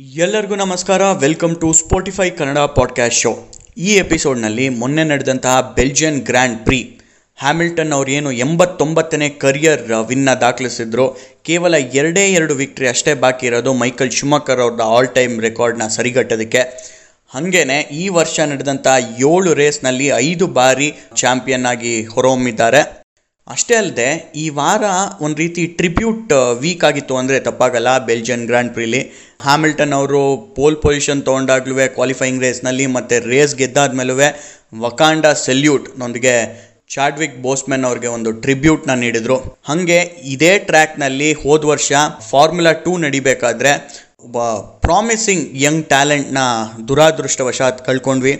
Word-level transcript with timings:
ಎಲ್ಲರಿಗೂ 0.00 0.54
ನಮಸ್ಕಾರ. 0.54 1.12
Welcome 1.12 1.56
to 1.56 1.72
Spotify 1.72 2.30
Kannada 2.30 2.58
podcast 2.58 3.20
show 3.20 3.48
ಈ 3.78 3.94
ಎಪಿಸೋಡ್ನಲ್ಲಿ 3.94 4.68
ಮೊನ್ನೆ 4.68 5.04
ನಡೆದಂತಹ 5.04 5.74
ಬೆಲ್ಜಿಯನ್ 5.76 6.20
ಗ್ರ್ಯಾಂಡ್ 6.20 6.64
ಪ್ರಿ 6.64 7.00
ಹ್ಯಾಮಿಲ್ಟನ್ 7.36 7.92
ಅವರು 7.92 8.10
ಏನು 8.10 8.32
ಎಂಬತ್ತೊಂಬತ್ತನೇ 8.32 9.28
ಕರಿಯರ್ 9.28 9.92
ವಿನ್ನ 10.08 10.34
ದಾಖಲಿಸಿದ್ರು. 10.34 11.20
ಕೇವಲ 11.42 11.74
ಎರಡೇ 11.74 12.20
ಎರಡು 12.20 12.54
ವಿಕ್ಟ್ರಿ 12.54 12.88
ಅಷ್ಟೇ 12.88 13.14
ಬಾಕಿ 13.14 13.46
ಇರೋದು 13.46 13.72
ಮೈಕಲ್ 13.72 14.10
ಶುಮಕರ್ 14.10 14.60
ಅವ್ರದ್ದು 14.60 14.82
ಆಲ್ 14.82 15.14
ಟೈಮ್ 15.14 15.40
ರೆಕಾರ್ಡ್ನ 15.40 15.86
ಸರಿಗಟ್ಟೋದಕ್ಕೆ. 15.86 16.58
ಹಾಗೇನೆ 17.28 17.80
ಈ 17.80 18.08
ವರ್ಷ 18.08 18.40
ನಡೆದಂಥ 18.40 18.86
ಏಳು 19.18 19.54
ರೇಸ್ನಲ್ಲಿ 19.54 20.06
ಐದು 20.06 20.46
ಬಾರಿ 20.46 20.94
ಚಾಂಪಿಯನ್ 21.16 21.66
ಆಗಿ 21.66 22.04
ಹೊರಹೊಮ್ಮಿದ್ದಾರೆ. 22.04 22.99
ಅಷ್ಟೇ 23.54 23.74
ಅಲ್ಲದೆ, 23.80 24.08
ಈ 24.42 24.44
ವಾರ 24.58 24.84
ಒಂದು 25.26 25.38
ರೀತಿ 25.42 25.62
ಟ್ರಿಬ್ಯೂಟ್ 25.78 26.32
ವೀಕ್ 26.62 26.84
ಆಗಿತ್ತು 26.88 27.14
ಅಂದರೆ 27.20 27.38
ತಪ್ಪಾಗಲ್ಲ. 27.46 27.90
ಬೆಲ್ಜಿಯನ್ 28.08 28.44
ಗ್ರ್ಯಾಂಡ್ 28.50 28.72
ಪ್ರಿಲಿ 28.76 29.00
ಹ್ಯಾಮಿಲ್ಟನ್ 29.46 29.94
ಅವರು 29.98 30.20
ಪೋಲ್ 30.56 30.78
ಪೊಸಿಷನ್ 30.84 31.22
ತೊಗೊಂಡಾಗ್ಲೂ 31.28 31.76
ಕ್ವಾಲಿಫೈಯಿಂಗ್ 31.96 32.44
ರೇಸ್ನಲ್ಲಿ 32.46 32.86
ಮತ್ತು 32.96 33.18
ರೇಸ್ 33.32 33.54
ಗೆದ್ದಾದ್ಮೇಲೂ 33.62 34.16
ವಕಾಂಡ 34.84 35.26
ಸೆಲ್ಯೂಟ್ 35.46 35.88
ನೊಂದಿಗೆ 36.02 36.34
ಚಾಡ್ವಿಕ್ 36.94 37.36
ಬೋಸ್ಮೆನ್ 37.42 37.84
ಅವ್ರಿಗೆ 37.88 38.08
ಒಂದು 38.16 38.30
ಟ್ರಿಬ್ಯೂಟ್ನ 38.44 38.92
ನೀಡಿದರು. 39.02 39.36
ಹಾಗೆ 39.68 39.98
ಇದೇ 40.34 40.52
ಟ್ರ್ಯಾಕ್ನಲ್ಲಿ 40.68 41.28
ಹೋದ 41.42 41.64
ವರ್ಷ 41.72 41.92
ಫಾರ್ಮುಲಾ 42.30 42.72
ಟೂ 42.86 42.92
ನಡಿಬೇಕಾದ್ರೆ 43.04 43.72
ಒಬ್ಬ 44.26 44.38
ಪ್ರಾಮಿಸಿಂಗ್ 44.86 45.44
ಯಂಗ್ 45.64 45.84
ಟ್ಯಾಲೆಂಟ್ನ 45.92 46.40
ದುರಾದೃಷ್ಟವಶಾತ್ 46.88 47.78
ಕಳ್ಕೊಂಡ್ವಿ. 47.88 48.34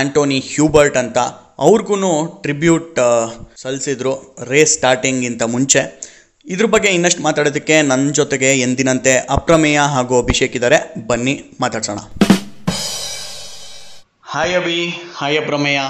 ಆಂಟೋನಿ 0.00 0.38
ಹ್ಯೂಬರ್ಟ್ 0.50 0.98
ಅಂತ 1.02 1.18
ಅವ್ರಿಗೂ 1.64 2.12
ಟ್ರಿಬ್ಯೂಟ್ 2.44 2.98
ಸಲ್ಲಿಸಿದ್ರು 3.62 4.12
ರೇಸ್ 4.50 4.74
ಸ್ಟಾರ್ಟಿಂಗಿಂತ 4.78 5.42
ಮುಂಚೆ. 5.54 5.82
ಇದ್ರ 6.46 6.66
ಬಗ್ಗೆ 6.74 6.90
ಇನ್ನಷ್ಟು 6.96 7.22
ಮಾತಾಡೋದಕ್ಕೆ 7.26 7.76
ನನ್ನ 7.90 8.14
ಜೊತೆಗೆ 8.20 8.48
ಎಂದಿನಂತೆ 8.66 9.12
ಅಪ್ರಮೇಯ 9.36 9.80
ಹಾಗೂ 9.94 10.14
ಅಭಿಷೇಕ್ 10.22 10.54
ಇದ್ದಾರೆ 10.58 10.78
ಬನ್ನಿ 11.10 11.34
ಮಾತಾಡ್ಸೋಣ. 11.60 12.00
Hi 14.32 14.54
Abhi 14.60 14.80
hi 15.18 15.38
Aprameya. 15.42 15.80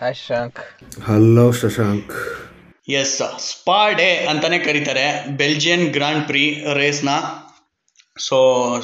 Hi 0.00 0.16
Shashank 0.20 0.60
hello 1.08 1.46
Shashank 1.60 2.12
yes 3.00 3.16
Spa 3.48 3.80
day 3.98 4.10
ಅಂತಾನೆ 4.30 4.58
ಕರೀತಾರೆ 4.58 5.06
ಬೆಲ್ಜಿಯನ್ 5.40 5.86
ಗ್ರಾಂಡ್ 5.96 6.24
ಪ್ರಿ 6.28 6.44
ರೇಸ್ನ 6.78 7.10
ಸೊ 8.18 8.38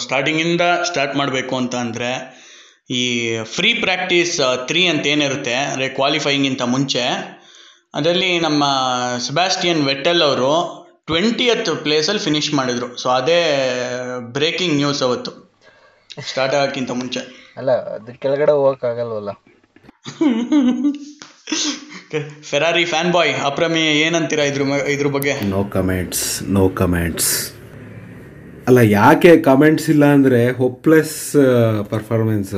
ಸ್ಟಾರ್ಟಿಂಗಿಂದ 0.04 0.64
ಸ್ಟಾರ್ಟ್ 0.88 1.14
ಮಾಡಬೇಕು 1.20 1.54
ಅಂತ 1.56 1.74
ಅಂದರೆ 1.84 2.10
ಈ 2.90 3.38
ಫ್ರೀ 3.42 3.74
ಪ್ರಾಕ್ಟೀಸ್ 3.74 4.40
ತ್ರೀ 4.66 4.86
ಅಂತ 4.86 5.06
ಏನಿರುತ್ತೆ 5.06 5.54
ಅಂದರೆ 5.54 5.88
ಕ್ವಾಲಿಫೈಯಿಂಗಿಂತ 5.88 6.62
ಮುಂಚೆ 6.62 7.02
ಅದರಲ್ಲಿ 7.94 8.38
ನಮ್ಮ 8.38 8.64
ಸೆಬಾಸ್ಟಿಯನ್ 9.26 9.84
ವೆಟ್ಟೆಲ್ 9.86 10.22
ಅವರು 10.22 10.50
ಟ್ವೆಂಟಿಯತ್ 11.06 11.82
ಪ್ಲೇಸಲ್ಲಿ 11.82 12.22
ಫಿನಿಶ್ 12.24 12.54
ಮಾಡಿದರು. 12.54 12.96
ಸೊ 12.96 13.08
ಅದೇ 13.08 13.40
ಬ್ರೇಕಿಂಗ್ 14.20 14.76
ನ್ಯೂಸ್ 14.76 15.02
ಅವತ್ತು. 15.02 15.32
ಸ್ಟಾರ್ಟ್ 16.26 16.54
ಆಗೋಕ್ಕಿಂತ 16.54 16.90
ಮುಂಚೆ. 16.90 17.20
ಅಲ್ಲ 17.56 17.70
ಅದ್ರ 17.72 18.12
ಕೆಳಗಡೆ 18.12 18.52
ಹೋಗೋಕ್ಕಾಗಲ್ವಲ್ಲ? 18.52 19.30
ಫೆರಾರಿ 22.42 22.84
ಫ್ಯಾನ್ 22.84 23.12
ಬಾಯ್ 23.12 23.34
ಅಪ್ರಮೇಯ 23.34 24.00
ಏನಂತೀರಾ 24.00 24.44
ಇದ್ರ 24.44 24.62
ಇದ್ರ 24.62 25.06
ಬಗ್ಗೆ? 25.06 25.44
ನೋ 25.44 25.64
ಕಮೆಂಟ್ಸ್ 25.64 26.42
ನೋ 26.42 26.68
ಕಮೆಂಟ್ಸ್ 26.68 27.55
ಅಲ್ಲ, 28.68 28.80
ಯಾಕೆ 28.98 29.32
ಕಮೆಂಟ್ಸ್ 29.48 29.84
ಇಲ್ಲ 29.92 30.04
ಅಂದರೆ 30.16 30.38
ಹೋಪ್ಲೆಸ್ 30.60 31.18
ಪರ್ಫಾರ್ಮೆನ್ಸ್ 31.90 32.54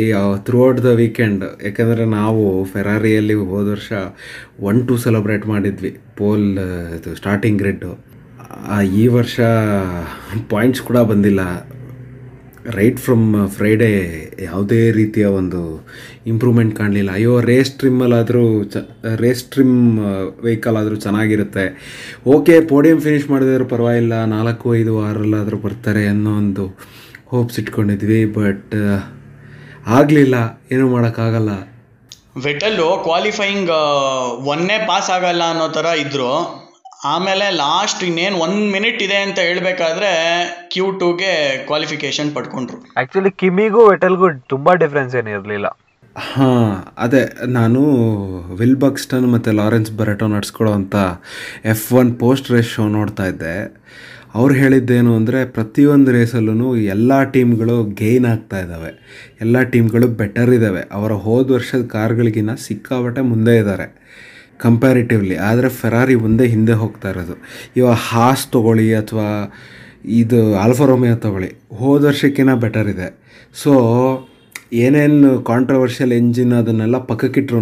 ಈ 0.00 0.04
ಥ್ರೂ 0.46 0.58
ಔಟ್ 0.66 0.80
ದ 0.84 0.90
ವೀಕೆಂಡ್ 1.00 1.42
ಯಾಕಂದರೆ 1.68 2.04
ನಾವು 2.18 2.42
ಫೆರಾರಿಯಲ್ಲಿ 2.72 3.36
ಹೋದ 3.52 3.66
ವರ್ಷ 3.74 3.92
ಒನ್ 4.70 4.78
ಟು 4.88 4.96
ಸೆಲೆಬ್ರೇಟ್ 5.06 5.46
ಮಾಡಿದ್ವಿ. 5.52 5.92
ಪೋಲ್ 6.20 6.46
ಇದು 6.98 7.12
ಸ್ಟಾರ್ಟಿಂಗ್ 7.20 7.58
ಗ್ರಿಡ್ಡು 7.62 7.92
ಈ 9.02 9.06
ವರ್ಷ 9.18 9.38
ಪಾಯಿಂಟ್ಸ್ 10.52 10.82
ಕೂಡ 10.90 10.98
ಬಂದಿಲ್ಲ. 11.12 11.42
ರೈಟ್ 12.70 12.98
ಫ್ರಮ್ 12.98 13.48
ಫ್ರೈಡೇ 13.48 13.90
ಯಾವುದೇ 14.42 14.90
ರೀತಿಯ 14.90 15.24
ಒಂದು 15.24 15.86
ಇಂಪ್ರೂವ್ಮೆಂಟ್ 16.26 16.76
ಕಾಣಲಿಲ್ಲ. 16.76 17.12
ಅಯ್ಯೋ 17.12 17.40
ರೇಸ್ 17.40 17.70
ಟ್ರಿಮ್ಮಲ್ಲಾದರೂ 17.70 18.64
ಚ 18.64 18.76
ರೇಸ್ 19.16 19.44
ಟ್ರಿಮ್ 19.44 19.98
ವೆಹಿಕಲ್ 20.42 20.76
ಆದರೂ 20.76 20.96
ಚೆನ್ನಾಗಿರುತ್ತೆ. 20.96 21.80
ಓಕೆ 22.26 22.60
ಪೋಡಿಯಂ 22.60 23.00
ಫಿನಿಷ್ 23.00 23.30
ಮಾಡಿದ್ರು 23.30 23.64
ಪರವಾಗಿಲ್ಲ. 23.64 24.24
ನಾಲ್ಕು, 24.24 24.74
ಐದು 24.74 24.98
ವಾರಲ್ಲಾದರೂ 24.98 25.56
ಬರ್ತಾರೆ 25.56 26.06
ಅನ್ನೋ 26.06 26.36
ಒಂದು 26.36 26.78
ಹೋಪ್ಸ್ 27.26 27.58
ಇಟ್ಕೊಂಡಿದ್ವಿ. 27.58 28.24
ಬಟ್ 28.24 28.74
ಆಗಲಿಲ್ಲ. 29.86 30.34
ಏನೂ 30.72 30.88
ಮಾಡೋಕ್ಕಾಗಲ್ಲ. 30.88 31.50
ವೆಟಲ್ಲು 32.44 33.00
ಕ್ವಾಲಿಫೈಯಿಂಗ್ 33.02 33.70
ಒನ್ನೇ 34.46 34.84
ಪಾಸ್ 34.88 35.10
ಆಗಲ್ಲ 35.10 35.42
ಅನ್ನೋ 35.50 35.68
ಥರ 35.68 35.84
ಇದ್ದರು 35.84 36.65
ಆಮೇಲೆ 37.04 37.56
ಲಾಸ್ಟ್ 37.56 38.04
ಇನ್ನೇನು 38.04 38.36
ಒಂದು 38.36 38.72
ಮಿನಿಟ್ 38.72 39.02
ಇದೆ 39.02 39.16
ಅಂತ 39.16 39.38
ಹೇಳಬೇಕಾದ್ರೆ 39.38 40.10
ಕ್ಯೂ 40.72 40.90
ಟೂಗೆ 40.90 41.56
ಕ್ವಾಲಿಫಿಕೇಶನ್ 41.66 42.34
ಪಡ್ಕೊಂಡ್ರು. 42.34 42.76
ಆ್ಯಕ್ಚುಲಿ 42.96 43.30
ಕಿಮಿಗೂ 43.30 43.90
ವೆಟಲ್ಗೂ 43.90 44.28
ತುಂಬಾ 44.48 44.74
ಡಿಫ್ರೆನ್ಸ್ 44.74 45.16
ಏನು 45.16 45.30
ಇರಲಿಲ್ಲ. 45.30 45.66
ಹಾಂ 46.16 46.92
ಅದೇ 46.98 47.46
ನಾನು 47.46 47.80
ವಿಲ್ 48.54 48.76
ಬಕ್ಸ್ಟನ್ 48.76 49.32
ಮತ್ತು 49.32 49.52
ಲಾರೆನ್ಸ್ 49.52 49.92
ಬರೆಟೋ 49.92 50.26
ನಡ್ಸ್ಕೊಳ್ಳೋ 50.26 50.74
ಅಂತ 50.74 50.96
F 51.64 51.92
one 51.92 52.18
post 52.18 52.50
race 52.50 52.68
show 52.68 52.88
ನೋಡ್ತಾ 52.88 53.26
ಇದ್ದೆ. 53.26 53.76
ಅವ್ರು 54.34 54.54
ಹೇಳಿದ್ದೇನು 54.54 55.16
ಅಂದರೆ 55.16 55.44
ಪ್ರತಿಯೊಂದು 55.44 56.12
ರೇಸಲ್ಲೂ 56.12 56.76
ಎಲ್ಲ 56.76 57.22
ಟೀಮ್ಗಳು 57.22 57.84
ಗೇನ್ 57.84 58.26
ಆಗ್ತಾ 58.26 58.60
ಇದ್ದಾವೆ. 58.60 58.90
ಎಲ್ಲ 59.40 59.62
ಟೀಮ್ಗಳು 59.62 60.08
ಬೆಟರ್ 60.08 60.50
ಇದ್ದಾವೆ. 60.50 60.80
ಅವರ 60.92 61.12
ಹೋದ 61.12 61.50
ವರ್ಷದ 61.50 61.86
ಕಾರ್ಗಳಿಗಿನ್ನ 61.86 62.54
ಸಿಕ್ಕಾಬಟ್ಟೆ 62.54 63.20
ಮುಂದೆ 63.20 63.56
ಇದ್ದಾರೆ. 63.56 64.06
ಕಂಪ್ಯಾರಿಟಿವ್ಲಿ 64.64 65.36
ಆದರೆ 65.48 65.68
ಫೆರಾರಿ 65.80 66.14
ಒಂದೇ 66.26 66.46
ಹಿಂದೆ 66.54 66.74
ಹೋಗ್ತಾ 66.82 67.08
ಇರೋದು. 67.14 67.34
ಇವಾಗ 67.78 67.96
ಹಾಸ್ 68.10 68.44
ತೊಗೊಳ್ಳಿ 68.54 68.86
ಅಥವಾ 69.00 69.26
ಇದು 70.20 70.40
ಆಲ್ಫಾ 70.64 70.84
ರೋಮಿಯೋ 70.90 71.16
ತೊಗೊಳ್ಳಿ. 71.26 71.50
ಹೋದ 71.80 72.02
ವರ್ಷಕ್ಕಿಂತ 72.10 72.54
ಬೆಟರ್ 72.64 72.88
ಇದೆ. 72.94 73.08
ಸೊ 73.62 73.72
ಏನೇನು 74.84 75.30
ಕಾಂಟ್ರವರ್ಷಿಯಲ್ 75.50 76.12
ಎಂಜಿನ್ 76.20 76.54
ಅದನ್ನೆಲ್ಲ 76.60 76.96
ಪಕ್ಕಕ್ಕಿಟ್ರು 77.10 77.60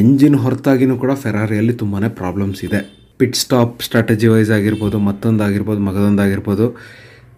ಎಂಜಿನ್ 0.00 0.36
ಹೊರತಾಗಿನೂ 0.44 0.96
ಕೂಡ 1.04 1.12
ಫೆರಾರಿಯಲ್ಲಿ 1.24 1.74
ತುಂಬಾ 1.82 2.00
ಪ್ರಾಬ್ಲಮ್ಸ್ 2.20 2.60
ಇದೆ. 2.68 2.80
ಪಿಟ್ 3.20 3.36
ಸ್ಟಾಪ್ 3.42 3.74
ಸ್ಟ್ರಾಟಜಿ 3.86 4.28
ವೈಸ್ 4.32 4.50
ಆಗಿರ್ಬೋದು, 4.56 4.98
ಮತ್ತೊಂದು 5.08 5.42
ಆಗಿರ್ಬೋದು, 5.46 5.80
ಮಗದೊಂದು 5.88 6.22
ಆಗಿರ್ಬೋದು 6.26 6.66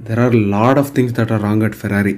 there 0.06 0.20
are 0.24 0.36
lot 0.54 0.78
of 0.82 0.90
things 0.96 1.14
that 1.18 1.32
are 1.34 1.42
wrong 1.48 1.64
at 1.68 1.76
Ferrari 1.82 2.14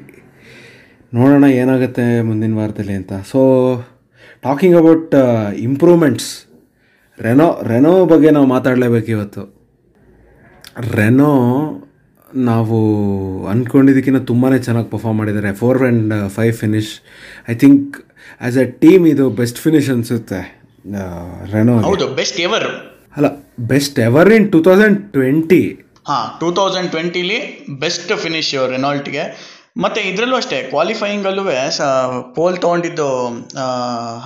ನೋಡೋಣ 1.13 1.47
ಏನಾಗುತ್ತೆ 1.63 2.05
ಮುಂದಿನ 2.29 2.55
ವಾರದಲ್ಲಿ 2.61 2.95
ಅಂತ. 3.01 3.13
So 3.33 3.41
talking 4.47 4.77
about 4.81 5.15
improvements 5.69 6.29
Renault 7.19 7.47
Renault 7.71 7.93
ಬಗ್ಗೆ 8.13 8.31
ನಾವು 8.37 8.47
ಮಾತಾಡಲೇಬೇಕು 8.47 9.11
ಇವತ್ತು. 9.17 9.43
ರೆನೋ 10.97 11.31
ನಾವು 12.49 12.79
ಅಂದ್ಕೊಂಡಿದ್ದಕ್ಕಿಂತ 13.53 14.21
ತುಂಬಾ 14.31 14.49
ಚೆನ್ನಾಗಿ 14.67 14.89
ಪರ್ಫಾರ್ಮ್ 14.95 15.19
ಮಾಡಿದ್ದಾರೆ. 15.21 15.53
Four 15.63 15.81
and 15.83 16.15
five 16.37 16.55
finish 16.63 16.93
I 17.53 17.55
think 17.63 17.97
as 18.41 18.59
a 18.65 18.67
team 18.85 19.07
ಇದು 19.15 19.27
ಬೆಸ್ಟ್ 19.41 19.59
ಫಿನಿಶ್ 19.65 19.91
ಅನಿಸುತ್ತೆ 19.95 20.41
ರೆನೋ 21.55 21.75
ಹೌದು 21.89 22.09
ಬೆಸ್ಟ್ 22.21 22.41
ಎವರ್ 22.47 22.69
ಅಲ್ಲ 23.17 23.29
best 23.73 23.99
ever 24.09 24.31
in 24.39 24.47
two 24.53 24.61
thousand 24.69 24.99
twenty 25.13 25.63
ಹಾಂ 26.09 26.27
ಟೂ 26.41 26.49
ತೌಸಂಡ್ 26.59 26.91
ಟ್ವೆಂಟಿಲಿ 26.91 27.39
ಬೆಸ್ಟ್ 27.85 28.13
ಫಿನಿಶ್ 28.25 28.55
ರೆನಾಲ್ಟ್ಗೆ. 28.75 29.23
ಮತ್ತು 29.77 30.01
ಇದರಲ್ಲೂ 30.11 30.37
ಅಷ್ಟೇ 30.37 30.59
ಕ್ವಾಲಿಫೈಯಿಂಗಲ್ಲೂ 30.73 31.43
ಸ 31.71 31.83
ಪೋಲ್ 32.37 32.57
ತೊಗೊಂಡಿದ್ದು 32.65 33.09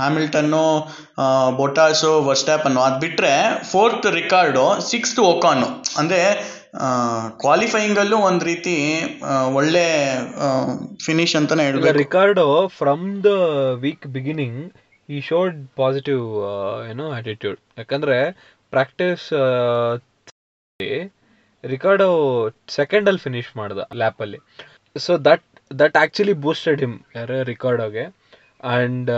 ಹ್ಯಾಮಿಲ್ಟನ್ನು 0.00 0.62
ಬೊಟಾಸು 1.56 2.12
ವರ್ಸ್ಟ್ಯಾಪನ್ನು 2.28 2.80
ಅದು 2.80 2.98
ಬಿಟ್ಟರೆ 3.00 3.32
ಫೋರ್ತ್ 3.72 4.06
ರಿಕಾರ್ಡು 4.20 4.64
ಸಿಕ್ಸ್ತ್ 4.90 5.20
ಒಕಾನು 5.30 5.68
ಅಂದರೆ 5.98 6.20
ಕ್ವಾಲಿಫೈಯಿಂಗಲ್ಲೂ 7.42 8.18
ಒಂದು 8.28 8.44
ರೀತಿ 8.44 8.76
ಒಳ್ಳೆ 9.54 9.84
ಫಿನಿಶ್ 11.06 11.34
ಅಂತಲೇ 11.36 11.64
ಹೇಳ್ಬೇಕು. 11.64 11.96
Ricciardo 11.98 12.44
from 12.78 13.04
the 13.24 13.32
week 13.84 14.06
beginning 14.16 14.60
ಈ 15.08 15.20
ಶೋಡ್ 15.20 15.56
ಪಾಸಿಟಿವ್ 15.76 16.24
ಏನೋ 16.90 17.06
ಆಟಿಟ್ಯೂಡ್ 17.12 17.60
ಯಾಕಂದ್ರೆ 17.78 18.18
ಪ್ರಾಕ್ಟೀಸ್ 18.72 19.26
ರಿಕಾರ್ಡು 21.64 22.06
ಸೆಕೆಂಡ್ 22.76 23.08
ಅಲ್ಲಿ 23.08 23.22
ಫಿನಿಶ್ 23.24 23.50
ಮಾಡ್ದ 23.56 23.80
ಲ್ಯಾಪ್ 24.02 24.20
ಅಲ್ಲಿ. 24.26 24.38
So 24.96 25.12
that 25.28 25.44
that 25.70 25.96
actually 25.96 26.34
boosted 26.44 26.80
him 26.80 26.96
ಯಾರು 27.16 27.36
ರಿಕಾರ್ಡೋಗೆ 27.42 28.04
ಅಂಡ್ 28.76 29.10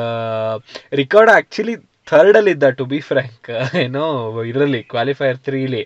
ರಿಕಾರ್ಡ್ 0.92 1.30
ಆಕ್ಚುಲಿ 1.30 1.74
ಥರ್ಡಲ್ಲಿ 2.08 2.50
ಇದ್ದ 2.50 2.68
ಟು 2.78 2.84
ಬಿ 2.84 2.98
ಫ್ರ್ಯಾಂಕ್ 3.00 3.48
ಏನೋ 3.84 4.04
ಇದರಲ್ಲಿ 4.50 4.80
ಕ್ವಾಲಿಫೈಯರ್ 4.92 5.38
ತ್ರೀಲಿ 5.46 5.82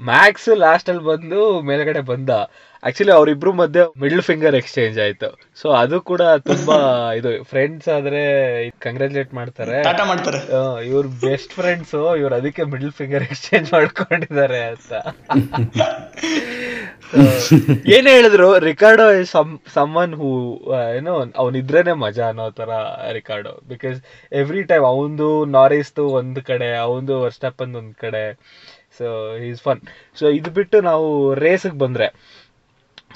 ಮ್ಯಾಕ್ಸ್ 0.00 0.48
ಲಾಸ್ಟಲ್ಲಿ 0.62 1.04
ಬಂದು 1.04 1.38
ಮೇಲ್ಗಡೆ 1.68 2.02
ಬಂದ. 2.10 2.32
ಆ್ಯಕ್ಚುಲಿ 2.82 3.12
ಅವರಿಬ್ರು 3.16 3.50
ಮಧ್ಯೆ 3.60 3.82
ಮಿಡ್ಲ್ 4.02 4.22
ಫಿಂಗರ್ 4.22 4.56
ಎಕ್ಸ್ಚೇಂಜ್ 4.58 4.98
ಆಯಿತು. 5.04 5.28
ಸೊ 5.60 5.68
ಅದು 5.80 5.96
ಕೂಡ 6.00 6.22
ತುಂಬಾ 6.50 6.76
ಇದು 7.18 7.30
ಫ್ರೆಂಡ್ಸ್ 7.44 7.88
ಆದರೆ 7.96 8.22
ಕಂಗ್ರ್ಯಾಚುಲೇಟ್ 8.78 9.32
ಮಾಡ್ತಾರೆ. 9.34 9.78
ಇವ್ರ 10.90 11.04
ಬೆಸ್ಟ್ 11.24 11.54
ಫ್ರೆಂಡ್ಸು 11.60 12.02
ಇವ್ರು 12.20 12.36
ಅದಕ್ಕೆ 12.40 12.64
ಮಿಡ್ಲ್ 12.74 12.92
ಫಿಂಗರ್ 12.92 13.26
ಎಕ್ಸ್ಚೇಂಜ್ 13.28 13.68
ಮಾಡ್ಕೊಂಡಿದ್ದಾರೆ 13.76 14.62
ಅಂತ. 14.72 14.92
ಏನ್ 17.96 18.08
ಹೇಳಿದ್ರು? 18.14 18.48
ರಿಕಾರ್ಡೋ 18.68 19.04
ಸಮ್ 19.32 19.52
ಸಮ್ಮನ್ 19.74 20.14
ಹೂ 20.20 20.30
ಏನೋ 20.98 21.12
ಅವನಿದ್ರೇನೆ 21.42 21.92
ಮಜಾ 22.02 22.24
ಅನ್ನೋ 22.32 22.46
ತರ 22.58 22.70
ರಿಕಾರ್ಡೋ 23.16 23.52
ಬಿಕಾಸ್ 23.70 23.98
ಎವ್ರಿ 24.32 24.62
ಟೈಮ್ 24.70 24.84
ಅವಂದು 24.90 25.28
ನಾರಿಸ್ದು 25.56 26.04
ಒಂದ್ 26.18 26.40
ಕಡೆ 26.50 26.68
ಅವಂದು 26.86 27.14
ವರ್ಸ್ಟಪ್ಪನ್ 27.24 27.72
ಒಂದ್ 27.80 27.94
ಕಡೆ. 28.04 28.24
ಸೊ 28.98 29.06
ಈಸ್ 29.48 29.62
ಫನ್ 29.66 29.80
ಸೊ 30.20 30.26
ಇದು 30.38 30.50
ಬಿಟ್ಟು 30.58 30.80
ನಾವು 30.90 31.08
ರೇಸಿಗೆ 31.44 31.78
ಬಂದ್ರೆ. 31.84 32.08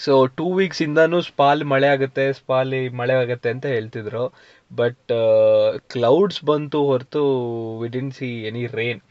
ಸೊ 0.05 0.13
ಟೂ 0.39 0.47
ವೀಕ್ಸ್ 0.59 0.83
ಇಂದಾನು 0.87 1.21
ಸ್ಪಾಲ್ 1.31 1.63
ಮಳೆ 1.73 1.89
ಆಗುತ್ತೆ 1.95 2.25
ಸ್ಪಾಲಿ 2.33 2.83
ಮಳೆ 3.01 3.15
ಆಗುತ್ತೆ 3.23 3.51
ಅಂತ 3.55 3.67
ಹೇಳ್ತಿದ್ರು. 3.77 4.25
ಬಟ್ 4.71 5.13
ಕ್ಲೌಡ್ಸ್ 5.95 6.41
ಬಂತು 6.51 6.79
ಹೊರತು 6.91 7.23
we 7.83 7.89
didn't 7.97 8.13
see 8.19 8.31
any 8.51 8.65
rain 8.79 9.03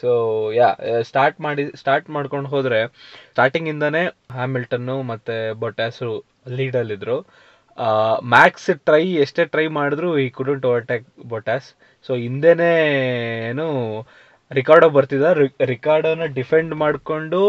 so 0.00 0.10
yeah 0.52 0.68
start 1.08 1.38
ಮಾಡಿ 1.40 1.64
ಸ್ಟಾರ್ಟ್ 1.80 2.08
ಮಾಡ್ಕೊಂಡು 2.16 2.48
ಹೋದರೆ 2.48 2.80
ಸ್ಟಾರ್ಟಿಂಗ್ 3.32 3.68
ಇಂದಾನೆ 3.68 4.02
ಹ್ಯಾಮಿಲ್ಟನ್ನು 4.38 4.96
ಮತ್ತೆ 5.12 5.36
ಬೊಟ್ಯಾಸು 5.64 6.10
ಲೀಡಲ್ಲಿದ್ರು 6.58 7.18
ಮ್ಯಾಕ್ಸ್ 8.34 8.70
ಟ್ರೈ 8.86 9.04
ಎಷ್ಟೇ 9.24 9.44
ಟ್ರೈ 9.44 9.66
ಮಾಡಿದ್ರು 9.78 10.08
ಈ 10.24 10.26
ಕುಡಂಟ್ 10.30 10.66
ಓವರ್ಟೇಕ್ 10.70 11.06
ಬೊಟ್ಯಾಸ್. 11.32 11.68
ಸೊ 12.06 12.12
ಹಿಂದೆನೇ 12.24 12.72
ಏನು 13.50 13.66
ರಿಕಾರ್ಡೋ 14.58 14.88
ಬರ್ತಿದ್ದ 14.96 15.28
ರಿಕಾರ್ಡೋನ 15.72 16.26
ಡಿಫೆಂಡ್ 16.38 16.72
ಮಾಡಿಕೊಂಡು 16.82 17.40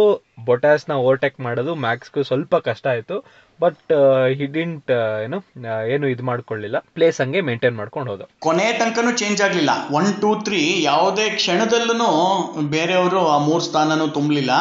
ಬೊಟ್ಯಾಸ್ನ 0.47 0.93
ಓವರ್ಟೇಕ್ 1.03 1.37
ಮಾಡೋದು 1.45 1.73
ಮ್ಯಾಕ್ಸ್ಗೂ 1.85 2.21
ಸ್ವಲ್ಪ 2.29 2.55
ಕಷ್ಟ 2.67 2.85
ಆಯಿತು. 2.93 3.17
ಬಟ್ 3.59 3.91
ಹಿಡಿಂಟ್ 4.39 4.91
ಏನು 5.25 5.37
ಏನು 5.95 6.05
ಇದು 6.13 6.23
ಮಾಡ್ಕೊಳ್ಳಿಲ್ಲ. 6.29 6.77
ಪ್ಲೇಸ್ 6.95 7.19
ಹಂಗೆ 7.23 7.41
ಮೇಂಟೈನ್ 7.49 7.77
ಮಾಡ್ಕೊಂಡು 7.81 8.11
ಹೋದ. 8.11 8.23
ಕೊನೆ 8.45 8.65
ತನಕನೂ 8.79 9.11
ಚೇಂಜ್ 9.21 9.41
ಆಗಲಿಲ್ಲ. 9.47 9.69
ಒನ್ 9.99 10.09
ಟೂ 10.23 10.31
ತ್ರೀ 10.47 10.61
ಯಾವುದೇ 10.83 11.27
ಕ್ಷಣದಲ್ಲೂ 11.39 12.09
ಬೇರೆಯವರು 12.75 13.21
ಆ 13.35 13.37
ಮೂರು 13.47 13.63
ಸ್ಥಾನನೂ 13.69 14.07
ತುಂಬಲಿಲ್ಲ. 14.17 14.51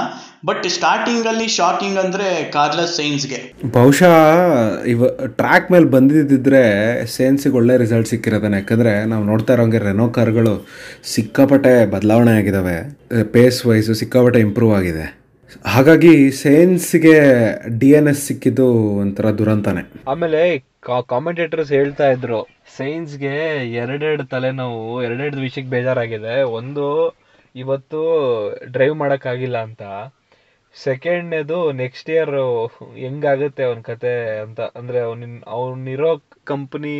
ಬಟ್ 0.49 0.65
ಸ್ಟಾರ್ಟಿಂಗ್ 0.77 1.27
ಅಲ್ಲಿ 1.31 1.47
ಶಾಕಿಂಗ್ 1.57 1.99
ಅಂದ್ರೆ 1.99 2.29
ಕಾರ್ಲಸ್ 2.57 2.95
ಸೈನ್ಸ್ಗೆ 2.97 3.39
ಬಹುಶಃ 3.77 4.15
ಇವ 4.93 5.09
ಟ್ರ್ಯಾಕ್ 5.41 5.69
ಮೇಲೆ 5.73 5.87
ಬಂದಿದ್ದಿದ್ರೆ 5.95 6.63
ಸೈನ್ಸ್ಗೆ 7.17 7.55
ಒಳ್ಳೆ 7.61 7.75
ರಿಸಲ್ಟ್ 7.83 8.09
ಸಿಕ್ಕಿರೋದಾನೆ. 8.09 8.57
ಯಾಕಂದ್ರೆ 8.57 8.93
ನಾವು 9.13 9.25
ನೋಡ್ತಾ 9.25 9.53
ಇರೋಂಗೆ 9.53 9.79
ರೆನೋ 9.79 10.07
ಕಾರ್ಗಳು 10.19 10.55
ಸಿಕ್ಕಾಪಟ್ಟೆ 11.15 11.75
ಬದಲಾವಣೆ 11.95 12.33
ಆಗಿದಾವೆ. 12.41 12.79
ಪೇಸ್ 13.37 13.61
ವೈಸು 13.67 13.95
ಸಿಕ್ಕಾಪಟ್ಟೆ 13.95 14.41
ಇಂಪ್ರೂವ್ 14.41 14.75
ಆಗಿದೆ. 14.79 15.07
ಹಾಗಾಗಿ 15.75 16.15
ಸೈನ್ಸ್ಗೆ 16.43 17.17
ಡಿ 17.81 17.91
ಎನ್ 17.99 18.09
ಎಸ್ 18.09 18.23
ಸಿಕ್ಕಿದ್ದು 18.29 18.67
ಒಂಥರ 19.03 19.27
ದುರಂತಾನೆ. 19.41 19.83
ಆಮೇಲೆ 20.13 20.41
ಕಾಮೆಂಟೇಟರ್ಸ್ 21.13 21.73
ಹೇಳ್ತಾ 21.79 22.07
ಇದ್ರು 22.11 22.41
ಸೈನ್ಸ್ಗೆ 22.77 23.35
ಎರಡೆರಡು 23.83 24.25
ತಲೆನೋವು 24.33 25.03
ಎರಡೆರಡು 25.03 25.41
ವಿಷಯಕ್ಕೆ 25.47 25.71
ಬೇಜಾರಾಗಿದೆ. 25.77 26.35
ಒಂದು 26.59 26.87
ಇವತ್ತು 27.57 28.01
ಡ್ರೈವ್ 28.73 28.95
ಮಾಡೋಕ್ಕಾಗಿಲ್ಲ 29.03 29.59
ಅಂತ. 29.69 29.83
ಸೆಕೆಂಡ್ನೇದು 30.83 31.59
ನೆಕ್ಸ್ಟ್ 31.73 32.11
ಇಯರ್ 32.11 32.33
ಹೆಂಗಾಗುತ್ತೆ 33.03 33.63
ಅವನ 33.65 33.81
ಕತೆ 33.91 34.13
ಅಂತ. 34.45 34.61
ಅಂದ್ರೆ 34.79 35.01
ಅವನಿನ್ 35.01 35.37
ಅವನಿರೋ 35.57 36.11
company 36.53 36.95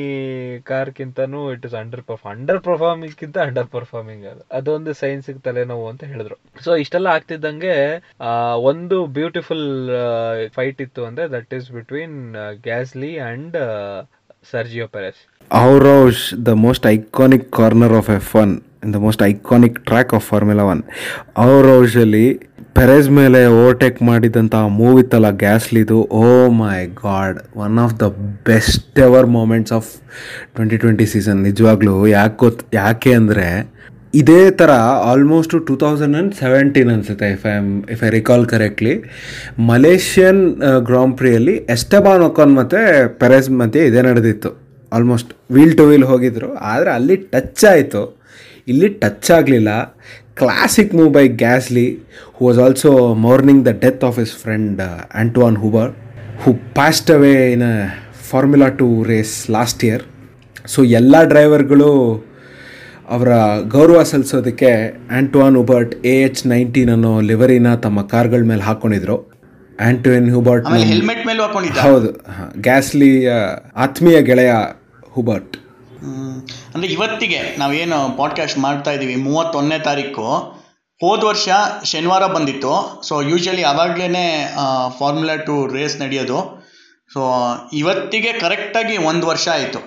ಕಾರ್ಕಿಂತನೂ 0.65 1.41
it 1.53 1.65
is 1.67 1.75
under 1.75 2.03
perform 2.11 2.39
ಅಂಡರ್ 2.39 2.61
ಪರ್ಫಾರ್ಮಿಂಗ್ಗಿಂತ 2.69 3.39
ಅಂಡರ್ 3.47 3.69
ಪರ್ಫಾರ್ಮಿಂಗ್ 3.77 4.25
ಅದು. 4.33 4.43
ಅದೊಂದು 4.59 4.93
ಸೈನ್ಸಿಗೆ 4.95 5.39
ತಲೆನೋವು 5.39 5.87
ಅಂತ 5.93 6.05
ಹೇಳಿದ್ರು. 6.05 6.37
ಸೊ 6.65 6.77
ಇಷ್ಟೆಲ್ಲ 6.77 7.07
ಆಗ್ತಿದ್ದಂಗೆ 7.07 7.77
ಒಂದು 8.73 9.07
ಬ್ಯೂಟಿಫುಲ್ 9.07 9.67
ಫೈಟ್ 10.57 10.81
ಇತ್ತು 10.87 11.05
ಅಂದ್ರೆ 11.05 11.27
that 11.37 11.55
is 11.55 11.71
between 11.71 12.19
Gasly 12.69 13.19
and 13.31 13.57
Sergio 14.53 14.87
Perez 14.87 15.21
the 16.47 16.49
most 16.49 16.87
iconic 16.87 17.51
corner 17.51 17.93
of 17.93 18.11
F 18.11 18.33
F1 18.35 18.53
and 18.85 18.97
most 19.05 19.23
iconic 19.33 19.77
track 19.91 20.13
of 20.19 20.27
formula 20.33 20.65
one 20.73 20.83
1. 21.45 21.77
ಔಷಲಿ 21.81 22.27
ಪೆರೇಜ್ 22.79 23.09
ಮೇಲೆ 23.19 23.41
ಓವರ್ಟೇಕ್ 23.59 23.99
ಮಾಡಿದಂಥ 24.09 24.55
ಮೂವ್ 24.79 24.97
ಇತ್ತಲ್ಲ 25.03 25.29
ಗ್ಯಾಸ್ಲಿದು 25.43 25.99
ಓ 26.21 26.25
my 26.63 26.79
god 27.03 27.37
one 27.67 27.77
of 27.85 27.95
the 28.01 28.07
best 28.49 28.99
ever 29.07 29.29
moments 29.37 29.75
of 29.79 29.91
twenty 30.57 30.79
twenty 30.85 31.07
season 31.13 31.39
ನಿಜವಾಗ್ಲೂ 31.51 31.95
ಯಾಕೆ 32.17 32.51
ಯಾಕೆ 32.81 33.13
ಅಂದರೆ 33.21 33.47
ಇದೇ 34.23 34.41
ಥರ 34.59 34.73
almost 35.13 35.59
two 35.69 35.77
thousand 35.85 36.17
and 36.17 36.35
seventeen 36.43 36.91
ಅನಿಸುತ್ತೆ 36.95 37.29
if 37.37 37.47
I 37.53 37.55
if 37.95 38.03
I 38.09 38.11
recall 38.17 38.45
correctly 38.53 38.93
Malaysian 39.71 40.43
grand 40.91 41.17
ಪ್ರಿಯಲ್ಲಿ 41.21 41.55
Esteban 41.77 42.25
ಒಕಾನ್ 42.29 42.53
ಮತ್ತು 42.61 42.83
ಪೆರೆಸ್ 43.23 43.49
ಮಧ್ಯೆ 43.61 43.83
ಇದೇ 43.91 44.03
ನಡೆದಿತ್ತು. 44.11 44.53
ಆಲ್ಮೋಸ್ಟ್ 44.93 45.31
ವೀಲ್ 45.55 45.75
ಟು 45.79 45.87
ವೀಲ್ 45.89 46.07
ಹೋಗಿದ್ರು. 46.11 46.51
ಆದರೆ 46.73 46.91
ಅಲ್ಲಿ 46.99 47.17
ಟಚ್ 47.33 47.65
ಆಯಿತು. 47.73 48.03
ಇಲ್ಲಿ 48.67 48.89
ಟಚ್ 49.03 49.31
ಆಗಲಿಲ್ಲ. 49.31 49.71
Classic 50.41 50.93
move 50.99 51.11
by 51.17 51.25
Gasly 51.43 51.87
who 52.37 52.41
was 52.47 52.59
also 52.59 52.91
mourning 53.27 53.63
the 53.67 53.73
death 53.85 54.05
of 54.09 54.19
his 54.19 54.35
friend 54.43 54.81
Anthoine 55.23 55.57
Hubert 55.57 55.91
who 56.45 56.53
passed 56.79 57.11
away 57.11 57.35
in 57.55 57.63
a 57.63 57.75
formula 58.31 58.69
two 58.81 58.89
race 59.03 59.35
last 59.51 59.85
year 59.85 60.05
so 60.73 60.83
ಎಲ್ಲ 61.01 61.15
ಡ್ರೈವರ್ಗಳು 61.25 61.91
ಅವರ 63.11 63.29
ಗೌರವ 63.67 64.03
ಸಲ್ಲಿಸೋದಕ್ಕೆ 64.03 64.71
Anthoine 65.19 65.57
Hubert 65.57 65.95
A 66.07 66.15
H 66.23 66.47
nineteen 66.47 66.91
ಅನ್ನೋ 66.91 67.21
ಲಿವರಿನ 67.21 67.75
ತಮ್ಮ 67.75 68.03
ಕಾರ್ಗಳ 68.03 68.43
ಮೇಲೆ 68.43 68.63
ಹಾಕ್ಕೊಂಡಿದ್ರು 68.63 69.17
ಆಂಟೋನ್ 69.81 70.31
ಹುಬರ್ಟ್ 70.31 70.67
ಹೌದು. 71.87 72.11
Gasly 72.61 73.11
ಆತ್ಮೀಯ 73.85 74.23
ಗೆಳೆಯ 74.23 74.53
ಹುಬರ್ಟ್. 75.11 75.55
ಅಂದ್ರೆ 76.75 76.93
ಇವತ್ತಿಗೆ 76.93 77.57
ನಾವೇನು 77.59 78.17
ಪಾಡ್ಕಾಸ್ಟ್ 78.17 78.59
ಮಾಡ್ತಾ 78.59 78.91
ಇದ್ದೀವಿ 78.91 79.17
ಮೂವತ್ತೊಂದನೇ 79.17 79.79
ತಾರೀಕು. 79.79 80.33
ಹೋದ 81.01 81.25
ವರ್ಷ 81.25 81.49
ಶನಿವಾರ 81.85 82.27
ಬಂದಿತ್ತು. 82.27 83.03
ಸೊ 83.09 83.21
ಯೂಶ್ವಲಿ 83.21 83.63
ಆವಾಗಲೇ 83.63 84.57
ಫಾರ್ಮುಲಾ 84.99 85.37
ಟು 85.37 85.67
ರೇಸ್ 85.67 86.01
ನಡೆಯೋದು. 86.01 86.65
ಸೊ 87.13 87.35
ಇವತ್ತಿಗೆ 87.73 88.33
ಕರೆಕ್ಟಾಗಿ 88.33 88.97
ಒಂದು 88.97 89.27
ವರ್ಷ 89.27 89.49
ಆಯಿತು. 89.49 89.79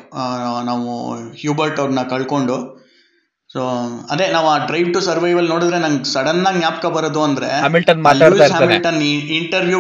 ನಾವು 0.66 1.18
ಹ್ಯೂಬರ್ಟ್ 1.18 1.80
ಅವ್ರನ್ನ 1.80 2.02
ಕಳ್ಕೊಂಡು. 2.02 2.77
ಸೊ 3.58 3.64
ಅದೇ 4.10 4.26
ನಾವು 4.28 4.48
ಆ 4.48 4.58
ಡ್ರೈವ್ 4.68 4.90
ಟು 4.94 5.00
ಸರ್ವೈವಲ್ 5.02 5.48
ನೋಡಿದ್ರೆ 5.48 5.78
ನಂಗೆ 5.80 6.10
ಸಡನ್ 6.14 6.42
ಆಗಿ 6.46 6.60
ಜ್ಞಾಪಕ 6.60 6.86
ಬರೋದು 6.96 7.22
ಅಂದ್ರೆ. 7.24 7.50
Hamilton 7.58 8.02
interview. 9.38 9.80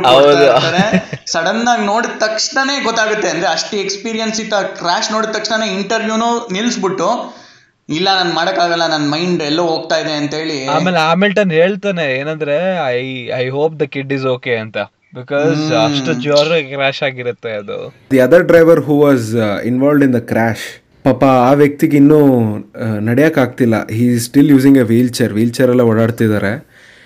ಸಡನ್ 1.27 1.68
ಆಗಿ 1.68 1.85
ನೋಡಿದ 1.85 2.13
ತಕ್ಷಣನೇ 2.19 2.75
ಗೊತ್ತಾಗುತ್ತೆ. 2.79 3.29
ಅಂದ್ರೆ 3.29 3.47
ಅಷ್ಟು 3.47 3.75
ಎಕ್ಸ್ಪೀರಿಯನ್ಸ್ 3.77 4.39
ಇತ್ತು 4.39 4.62
ಕ್ರಾಶ್ 4.79 5.12
ನೋಡಿದ 5.12 5.31
ತಕ್ಷಣ 5.31 5.62
ಇಂಟರ್ವ್ಯೂನು 5.75 6.29
ನಿಲ್ಸ್ಬಿಟ್ಟು 6.51 7.09
ಇಲ್ಲ 7.89 8.07
ನಾನು 8.15 8.31
ಮಾಡಕ್ಕಾಗಲ್ಲ 8.33 8.85
ನನ್ನ 8.88 9.06
ಮೈಂಡ್ 9.12 9.41
ಎಲ್ಲೋ 9.44 9.63
ಹೋಗ್ತಾ 9.68 9.97
ಇದೆ 9.97 10.13
ಅಂತ 10.13 10.33
ಹೇಳಿ 10.33 10.57
ಆಮೇಲೆ 10.68 11.00
ಆಮಿಲ್ಟನ್ 11.12 11.51
ಹೇಳ್ತಾನೆ 11.51 12.06
ಏನಂದ್ರೆ 12.18 12.56
I 12.89 13.00
I 13.35 13.45
hope 13.50 13.75
the 13.79 13.85
kid 13.94 14.13
is 14.13 14.25
okay 14.33 14.56
ಅಂತ. 14.56 14.77
ಬಿಕಾಸ್ 15.15 15.62
ಅಷ್ಟು 15.81 16.13
ಜೋರ್ 16.21 16.51
ಕ್ರಾಶ್ 16.71 17.03
ಆಗಿರುತ್ತೆ 17.03 17.51
ಅದು. 17.53 17.77
The 18.12 18.19
other 18.19 18.44
driver 18.44 18.81
who 18.81 18.97
was 19.01 19.29
involved 19.65 20.03
in 20.03 20.15
the 20.15 20.21
crash 20.25 20.65
ಪಾಪ 21.05 21.23
ಆ 21.49 21.51
ವ್ಯಕ್ತಿಗೆ 21.61 21.95
ಇನ್ನೂ 22.01 22.19
ನಡೆಯೋಕ್ಕಾಗ್ತಿಲ್ಲ. 23.09 23.75
ಈ 23.99 24.03
still 24.25 24.49
using 24.53 24.77
a 24.83 24.85
wheelchair 25.17 25.33
wheelchair 25.57 25.71
ಎಲ್ಲ 25.73 25.83
ಓಡಾಡ್ತಿದ್ದಾರೆ 25.91 26.51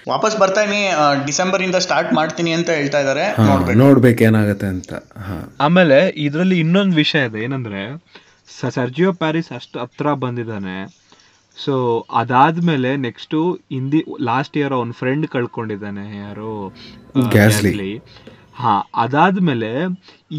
ವಾಪಸ್ 0.10 0.36
ಬರ್ತಾ 0.42 0.62
ಇದೀನಿ 0.66 0.84
ಡಿಸೆಂಬರ್ 1.28 1.62
ಇಂದ 1.66 1.78
ಸ್ಟಾರ್ಟ್ 1.86 2.12
ಮಾಡ್ತೀನಿ 2.20 2.52
ಅಂತ 2.58 2.70
ಹೇಳ್ತಾ 2.78 3.00
ಇದಾರೆ 3.04 3.26
ನೋಡ್ಬೇಕು. 3.84 4.22
ಏನಾಗುತ್ತೆ 4.30 4.68
ಅಂತ. 4.76 4.94
ಆಮೇಲೆ 5.66 6.00
ಇದರಲ್ಲಿ 6.26 6.58
ಇನ್ನೊಂದು 6.64 6.96
ವಿಷಯ 7.04 7.28
ಇದೆ. 7.30 7.40
ಏನಂದ್ರೆ 7.48 7.84
ಸರ್ಜಿಯೋ 8.78 9.12
ಪ್ಯಾರಿಸ್ 9.22 9.52
ಅಷ್ಟು 9.58 9.78
ಹತ್ರ 9.84 10.08
ಬಂದಿದ್ದಾನೆ. 10.24 10.78
ಸೊ 11.58 11.76
ಅದಾದ್ಮೇಲೆ 12.22 12.92
ನೆಕ್ಸ್ಟು 13.06 13.40
ಹಿಂದಿ 13.76 14.02
ಲಾಸ್ಟ್ 14.30 14.58
ಇಯರ್ 14.60 14.74
ಅವನ 14.78 14.94
ಫ್ರೆಂಡ್ 15.02 15.28
ಕಳ್ಕೊಂಡಿದ್ದಾನೆ 15.36 16.06
ಯಾರು. 16.26 16.54
ಹಾ 18.62 18.74
ಅದಾದ್ಮೇಲೆ 19.04 19.72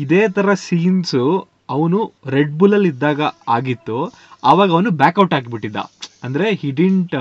ಇದೇ 0.03 0.23
ತರ 0.37 0.55
ಸೀನ್ಸು 0.67 1.25
ಅವನು 1.69 2.13
ರೆಡ್ 2.29 2.53
ಬುಲ್ 2.53 2.75
ಅಲ್ಲಿ 2.75 2.89
ಇದ್ದಾಗ 2.89 3.21
ಆಗಿತ್ತು 3.49 3.99
ಅವಾಗ 4.45 4.69
ಅವನು 4.71 4.91
ಬ್ಯಾಕ್ಔಟ್ 4.91 5.35
ಆಗಿಬಿಟ್ಟಿದ್ದ. 5.35 5.77
ಅಂದ್ರೆ 6.25 6.47
didn't 6.53 7.15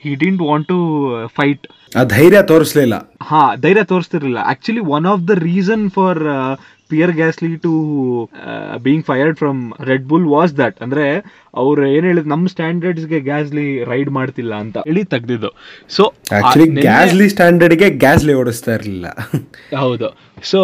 didn't 0.00 0.42
want 0.42 0.68
to 0.68 0.78
fight 1.26 1.66
ಆ 1.96 2.02
ಧೈರ್ಯ 2.16 2.42
ತೋರಿಸ್ಲಿಲ್ಲ 2.42 2.94
ಹಾ 3.22 3.42
ಧೈರ್ಯ 3.54 3.84
ತೋರಿಸ್ತಿರ್ಲಿಲ್ಲ. 3.84 4.38
Actually 4.52 4.80
one 4.96 5.06
of 5.06 5.28
the 5.28 5.30
reason 5.30 5.90
for 5.90 6.20
Pierre 6.90 7.12
Gasly 7.12 7.56
to 7.56 7.72
being 8.82 9.04
fired 9.06 9.38
from 9.38 9.60
Red 9.90 10.04
Bull 10.04 10.26
was 10.26 10.52
that 10.56 10.82
ಅಂದ್ರೆ 10.82 11.04
ಅವ್ರು 11.54 11.86
ಏನ್ 11.86 12.04
ಹೇಳಿದ್ 12.04 12.26
ನಮ್ಮ 12.26 12.46
ಸ್ಟ್ಯಾಂಡರ್ಡ್ಸ್ಗೆ 12.46 13.20
ಗ್ಯಾಸ್ಲಿ 13.20 13.84
ರೈಡ್ 13.84 14.10
ಮಾಡ್ತಿಲ್ಲ 14.10 14.54
ಅಂತ 14.54 14.76
ಹೇಳಿ 14.88 15.04
ತೆಗ್ದಿದ್ದು. 15.04 15.50
ಸೊ 15.88 16.04
ಆಕ್ಚುಲಿ 16.38 16.66
ಗ್ಯಾಸ್ಲಿ 16.80 17.28
ಸ್ಟ್ಯಾಂಡರ್ಡ್ಗೆ 17.28 17.90
ಗ್ಯಾಸ್ಲಿ 17.90 18.34
ಓಡಿಸ್ತಾ 18.34 18.74
ಇರಲಿಲ್ಲ. 18.74 19.06
ಹೌದು. 19.78 20.10
ಸೊ 20.42 20.60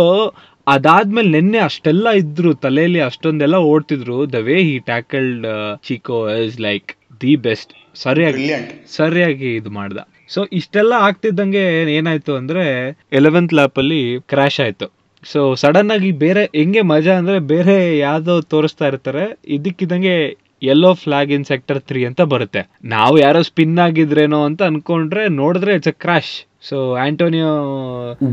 ಅದಾದ್ಮೇಲೆ 0.73 1.31
ನಿನ್ನೆ 1.37 1.59
ಅಷ್ಟೆಲ್ಲ 1.59 2.09
ಇದ್ರು 2.21 2.51
ತಲೆಯಲ್ಲಿ 2.55 3.01
ಅಷ್ಟೊಂದೆಲ್ಲ 3.01 3.57
ಓಡ್ತಿದ್ರು. 3.73 4.19
The 4.33 4.41
way 4.49 4.57
he 4.69 4.77
tackled 4.91 5.47
Checo 5.89 6.19
is 6.47 6.61
like 6.61 6.93
the 7.23 7.37
best 7.47 7.73
ಸರಿಯಾಗಿ 7.95 8.49
ಸರಿಯಾಗಿ 8.97 9.55
ಇದು 9.55 9.71
ಮಾಡ್ದ. 9.71 9.99
ಸೊ 10.35 10.41
ಇಷ್ಟೆಲ್ಲ 10.53 10.95
ಆಗ್ತಿದ್ದಂಗೆ 10.99 11.65
ಏನಾಯ್ತು 11.93 12.33
ಅಂದ್ರೆ 12.35 12.65
ಎಲೆವೆಂತ್ 13.13 13.55
ಲ್ಯಾಪ್ 13.55 13.79
ಅಲ್ಲಿ 13.79 14.03
ಕ್ರಾಶ್ 14.33 14.61
ಆಯ್ತು. 14.61 14.87
ಸೊ 15.25 15.41
ಸಡನ್ 15.55 15.91
ಆಗಿ 15.91 16.11
ಬೇರೆ 16.25 16.43
ಹೆಂಗೆ 16.55 16.83
ಮಜಾ 16.83 17.15
ಅಂದ್ರೆ 17.21 17.39
ಬೇರೆ 17.55 17.77
ಯಾವ್ದೋ 17.99 18.41
ತೋರಿಸ್ತಾ 18.41 18.87
ಇರ್ತಾರೆ. 18.87 19.25
ಇದಕ್ಕಿದ್ದಂಗೆ 19.57 20.15
yellow 20.63 20.91
flag 20.95 21.31
in 21.31 21.45
sector 21.45 21.81
three 21.81 22.01
ಅಂತ 22.05 22.23
ಬರುತ್ತೆ. 22.35 22.63
ನಾವು 22.85 23.19
ಯಾರೋ 23.19 23.41
ಸ್ಪಿನ್ 23.43 23.79
ಆಗಿದ್ರೇನೋ 23.79 24.41
ಅಂತ 24.45 24.63
ಅನ್ಕೊಂಡ್ರೆ 24.63 25.25
ನೋಡಿದ್ರೆ 25.41 25.75
it's 25.75 25.89
a 25.89 25.97
crash 26.05 26.33
so 26.63 26.77
Antonio 27.05 27.51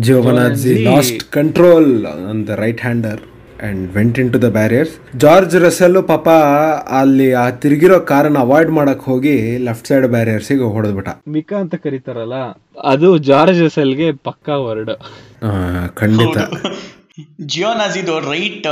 Giovinazzi 0.08 0.74
lost 0.90 1.24
control 1.38 1.90
on 2.30 2.40
the 2.48 2.56
right 2.62 2.82
hander 2.86 3.20
and 3.66 3.84
went 3.98 4.18
into 4.34 4.40
the 4.46 4.48
barriers 4.58 4.94
George 5.24 5.56
Russell 5.66 6.02
ಪಾಪ 6.12 6.30
ಅಲ್ಲಿ 7.00 7.28
ಆ 7.42 7.44
ತಿರುಗಿರೋ 7.64 7.98
ಕಾರನ್ನು 8.12 8.40
ಅವಾಯ್ಡ್ 8.46 8.72
ಮಾಡಕ್ 8.78 9.04
ಹೋಗಿ 9.10 9.36
ಲೆಫ್ಟ್ 9.68 9.90
ಸೈಡ್ 9.92 10.08
ಬ್ಯಾರಿಯರ್ಸಿಗೆ 10.16 10.70
ಹೊಡೆದ್ಬಿಟ್ಟ. 10.76 11.10
ಮಿಕಾ 11.36 11.58
ಅಂತ 11.66 11.76
ಕರೀತಾರಲ್ಲ 11.86 12.40
ಅದು 12.94 13.12
ಜಾರ್ಜ್ 13.30 13.62
ರಸಲ್ಗೆ 13.66 14.08
ಪಕ್ಕಾ 14.30 14.58
ವರ್ಡ್. 14.66 14.94
ಖಂಡಿತ. 16.02 16.38
ಜಿಯೋನಾಜಿದು 17.52 18.16
ರೈಟ್ 18.32 18.68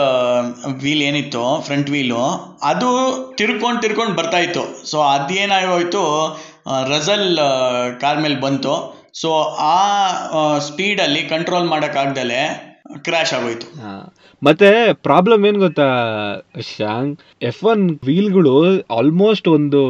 ವೀಲ್ 0.82 1.04
ಏನಿತ್ತು 1.10 1.44
ಫ್ರಂಟ್ 1.68 1.92
ವೀಲು 1.94 2.24
ಅದು 2.72 2.90
ತಿರ್ಕೊಂಡು 3.38 3.82
ತಿರ್ಕೊಂಡು 3.86 4.16
ಬರ್ತಾ 4.20 4.38
ಇತ್ತು. 4.38 4.66
ಸೊ 4.92 4.98
ಅದೇನಾಗೋಯ್ತು 5.14 6.04
ರಸಲ್ 6.92 7.30
ಕಾರ್ 8.02 8.22
ಮೇಲೆ 8.26 8.40
ಬಂತು. 8.48 8.74
ಸೊ 9.22 9.30
ಆ 9.74 9.80
ಸ್ಪೀಡಲ್ಲಿ 10.68 11.24
ಕಂಟ್ರೋಲ್ 11.34 11.68
ಮಾಡೋಕ್ಕಾಗ್ದಲೆ 11.74 12.40
ಕ್ರಾಶ್ 13.06 13.34
ಆಗೋಯ್ತು. 13.34 13.68
ಮತ್ತೆ 14.42 14.70
ಪ್ರಾಬ್ಲಮ್ 15.08 15.42
ಏನ್ 15.50 15.58
ಗೊತ್ತಾ 15.58 15.86
ಶಾಂಗ್? 16.70 17.12
ಎಫ್ 17.50 17.62
ಒನ್ 17.72 17.84
ವೀಲ್ಗಳು 18.08 18.54
ಆಲ್ಮೋಸ್ಟ್ 18.98 19.48
ಒಂದು 19.48 19.82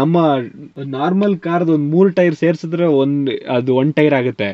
ನಮ್ಮ 0.00 0.16
ನಾರ್ಮಲ್ 0.96 1.36
ಕಾರ್ದು 1.46 1.72
ಒಂದು 1.76 1.88
ಮೂರು 1.94 2.10
ಟೈರ್ 2.18 2.36
ಸೇರ್ಸಿದ್ರೆ 2.42 2.86
ಒಂದ್ 3.02 3.30
ಅದು 3.56 3.76
ಒನ್ 3.80 3.90
ಟೈರ್ 3.98 4.14
ಆಗುತ್ತೆ. 4.20 4.48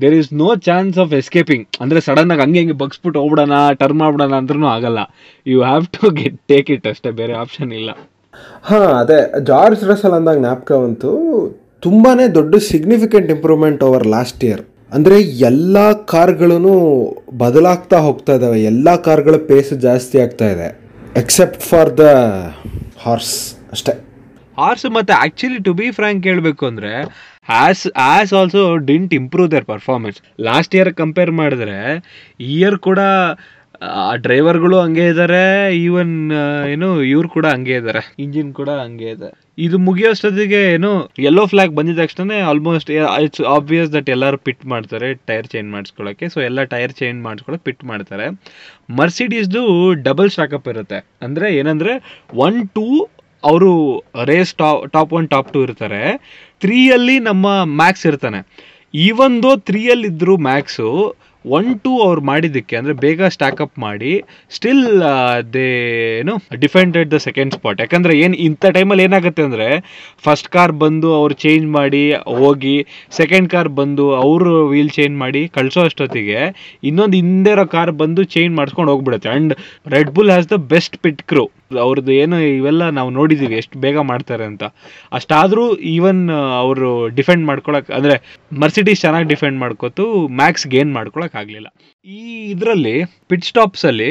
There 0.00 0.16
is 0.20 0.30
no 0.42 0.50
chance 0.68 0.98
of 1.04 1.14
escaping 1.20 1.66
ಅಂದ್ರೆ 1.80 2.02
ಸಡನ್ 2.08 2.32
ಆಗಿ 2.34 2.40
ಹಂಗೆ 2.40 2.60
ಹಿಂಗೆ 2.62 2.78
ಬಗ್ಸ್ಬಿಟ್ಟು 2.84 3.20
ಹೋಗ್ಬಿಡೋಣ 3.20 3.58
ಟರ್ನ್ 3.80 4.00
ಮಾಡ್ಬಿಡೋಣ 4.02 4.34
ಅಂದ್ರೂ 4.42 4.68
ಆಗಲ್ಲ. 4.76 4.98
You 5.46 5.58
have 5.62 5.86
to 5.98 6.10
get 6.20 6.38
take 6.52 6.70
it 6.76 6.86
ಅಷ್ಟೇ 6.92 7.12
ಬೇರೆ 7.22 7.36
ಆಪ್ಷನ್ 7.44 7.72
ಇಲ್ಲ. 7.80 7.90
ಹಾ 8.62 8.78
ಅದೇ 9.00 9.18
ಜಾರ್ಜ್ 9.44 9.82
ರಸಲ್ 9.84 10.16
ಅಂದಾಗ 10.18 10.38
ಜ್ಞಾಪಕ 10.38 10.72
ಬಂತು 10.84 11.12
ತುಂಬಾ 11.82 12.10
ದೊಡ್ಡ 12.38 12.54
significant 12.70 13.30
improvement 13.30 13.82
over 13.82 14.06
last 14.06 14.44
year 14.44 14.62
ಅಂದರೆ 14.92 15.16
ಎಲ್ಲ 15.48 15.92
ಕಾರ್ಗಳೂ 15.92 16.74
ಬದಲಾಗ್ತಾ 17.38 17.98
ಹೋಗ್ತಾ 17.98 18.34
ಇದ್ದಾವೆ 18.34 18.62
ಎಲ್ಲ 18.62 18.96
ಕಾರ್ಗಳ 18.96 19.36
ಪೇಸ್ 19.48 19.72
ಜಾಸ್ತಿ 19.78 20.20
ಆಗ್ತಾ 20.20 20.46
ಇದೆ. 20.50 20.68
ಎಕ್ಸೆಪ್ಟ್ 21.16 21.62
ಫಾರ್ 21.62 21.90
ದ 21.98 22.04
ಹಾರ್ಸ್ 23.04 23.34
ಅಷ್ಟೇ. 23.72 23.92
ಹಾರ್ಸ್ 24.58 24.86
ಮತ್ತೆ 24.90 25.12
ಆಕ್ಚುಲಿ 25.12 25.58
ಟು 25.58 25.72
ಬಿ 25.72 25.90
ಫ್ರಾಂಕ್ 25.90 26.24
ಹೇಳಬೇಕು 26.26 26.66
ಅಂದ್ರೆ 26.66 26.92
as 27.48 27.82
as 27.96 28.32
also 28.32 28.76
didn't 28.76 29.14
improve 29.14 29.50
their 29.50 29.64
performance 29.64 30.18
last 30.40 30.74
year 30.74 30.94
compare 30.94 31.30
ಮಾಡಿದ್ರೆ 31.30 31.76
ಇಯರ್ 32.40 32.78
ಕೂಡ 32.78 33.00
ಆ 33.80 34.14
ಡ್ರೈವರ್ಗಳು 34.22 34.76
ಹಂಗೆ 34.84 35.04
ಇದ್ದಾರೆ 35.10 35.42
ಈವನ್ 35.82 36.14
ಏನು, 36.70 36.88
ಇವ್ರು 37.10 37.28
ಕೂಡ 37.34 37.46
ಹಂಗೆ 37.54 37.74
ಇದ್ದಾರೆ 37.80 38.00
ಇಂಜಿನ್ 38.24 38.48
ಕೂಡ 38.58 38.70
ಹಂಗೆ 38.80 39.08
ಇದೆ. 39.16 39.28
ಇದು 39.66 39.76
ಮುಗಿಯೋಷ್ಟೊತ್ತಿಗೆ 39.88 40.60
ಏನು 40.76 40.90
ಯೆಲ್ಲೋ 41.24 41.44
ಫ್ಲಾಗ್ 41.52 41.74
ಬಂದಿದ 41.78 41.98
ತಕ್ಷಣ 42.02 42.38
ಆಲ್ಮೋಸ್ಟ್ 42.50 42.90
ಇಟ್ಸ್ 43.24 43.44
ಆಬ್ವಿಯಸ್ 43.56 43.90
ದಟ್ 43.96 44.08
ಎಲ್ಲರೂ 44.14 44.38
ಪಿಟ್ 44.46 44.64
ಮಾಡ್ತಾರೆ 44.72 45.10
ಟೈರ್ 45.30 45.48
ಚೇಂಜ್ 45.52 45.68
ಮಾಡಿಸ್ಕೊಳ್ಳೋಕ್ಕೆ 45.74 46.28
ಸೊ 46.34 46.40
ಎಲ್ಲ 46.48 46.64
ಟೈರ್ 46.74 46.94
ಚೇಂಜ್ 47.00 47.20
ಮಾಡಿಸ್ಕೊಳ್ಳೋಕೆ 47.26 47.64
ಪಿಟ್ 47.68 47.84
ಮಾಡ್ತಾರೆ. 47.92 48.26
ಮರ್ಸಿಡೀಸ್ದು 49.00 49.62
ಡಬಲ್ 50.08 50.32
ಸ್ಟಾಕಪ್ 50.36 50.68
ಇರುತ್ತೆ. 50.74 51.00
ಅಂದರೆ 51.26 51.48
ಏನಂದರೆ 51.60 51.94
ಒನ್ 52.46 52.60
ಟೂ 52.78 52.86
ಅವರು 53.44 53.72
race 54.32 54.52
top 54.62 54.82
top 54.96 55.14
one 55.18 55.28
top 55.34 55.52
two 55.54 55.60
ಇರ್ತಾರೆ. 55.66 56.02
ತ್ರೀಯಲ್ಲಿ 56.64 57.16
ನಮ್ಮ 57.28 57.46
ಮ್ಯಾಕ್ಸ್ 57.80 58.04
ಇರ್ತಾನೆ. 58.10 58.40
Even 59.06 59.34
though 59.44 59.50
ತ್ರೀಯಲ್ಲಿದ್ದರು 59.68 60.34
max 60.50 60.90
one 61.56 61.68
to 61.84 61.92
ಅವ್ರು 62.06 62.22
ಮಾಡಿದ್ದಕ್ಕೆ, 62.30 62.74
ಅಂದರೆ 62.80 62.94
ಬೇಗ 63.04 63.28
ಸ್ಟಾಕಪ್ 63.36 63.74
ಮಾಡಿ 63.84 64.12
ಸ್ಟಿಲ್ 64.56 64.84
ದೇ 65.54 65.66
ಏನು 66.20 66.34
ಡಿಫೆಂಡೆಡ್ 66.64 67.10
ದ 67.14 67.18
ಸೆಕೆಂಡ್ 67.26 67.54
ಸ್ಪಾಟ್ 67.56 67.80
ಯಾಕಂದರೆ 67.84 68.14
ಏನು 68.24 68.36
ಇಂಥ 68.46 68.64
ಟೈಮಲ್ಲಿ 68.76 69.04
ಏನಾಗುತ್ತೆ 69.08 69.44
ಅಂದರೆ 69.48 69.68
ಫಸ್ಟ್ 70.26 70.50
ಕಾರ್ 70.56 70.74
ಬಂದು 70.84 71.10
ಅವ್ರು 71.20 71.36
ಚೇಂಜ್ 71.44 71.66
ಮಾಡಿ, 71.78 72.04
ಹೋಗಿ 72.42 72.76
ಸೆಕೆಂಡ್ 73.20 73.50
ಕಾರ್ 73.54 73.70
ಬಂದು 73.80 74.06
ಅವರು 74.24 74.52
ವೀಲ್ 74.72 74.92
ಚೇಂಜ್ 74.98 75.16
ಮಾಡಿ 75.24 75.42
ಕಳಿಸೋ 75.58 75.82
ಅಷ್ಟೊತ್ತಿಗೆ, 75.90 76.40
ಇನ್ನೊಂದು 76.90 77.16
ಹಿಂದೆ 77.22 77.52
ಇರೋ 77.56 77.66
ಕಾರ್ 77.76 77.94
ಬಂದು 78.02 78.24
ಚೇಂಜ್ 78.34 78.54
ಮಾಡಿಸ್ಕೊಂಡು 78.60 78.92
ಹೋಗ್ಬಿಡುತ್ತೆ. 78.94 79.30
And 79.34 79.54
Red 79.96 80.12
Bull 80.18 80.32
has 80.34 80.50
the 80.54 80.58
best 80.74 80.98
pit 81.06 81.22
crew 81.32 81.46
ಅವ್ರದ್ದು 81.84 82.12
ಏನು 82.12 82.36
ಇವೆಲ್ಲ 82.58 82.84
ನಾವು 82.98 83.10
ನೋಡಿದ್ದೀವಿ 83.10 83.56
ಎಷ್ಟು 83.62 83.76
ಬೇಗ 83.84 83.98
ಮಾಡ್ತಾರೆ 84.10 84.44
ಅಂತ. 84.50 84.64
ಅಷ್ಟಾದರೂ 85.18 85.64
ಈವನ್ 85.94 86.22
ಅವರು 86.62 86.90
ಡಿಫೆಂಡ್ 87.18 87.44
ಮಾಡ್ಕೊಳಕ್ 87.50 87.90
ಅಂದರೆ 87.98 88.16
ಮರ್ಸಿಡೀಸ್ 88.62 89.02
ಚೆನ್ನಾಗಿ 89.04 89.28
ಡಿಫೆಂಡ್ 89.34 89.58
ಮಾಡ್ಕೊತು 89.64 90.04
ಮ್ಯಾಕ್ಸ್ 90.40 90.66
ಗೇನ್ 90.74 90.92
ಆಗಲಿಲ್ಲ. 91.40 91.68
ಈ 92.06 92.20
ಇದರಲ್ಲಿ 92.52 92.96
ಪಿಟ್ 93.30 93.46
ಸ್ಟಾಪ್ಸಲ್ಲಿ 93.50 94.10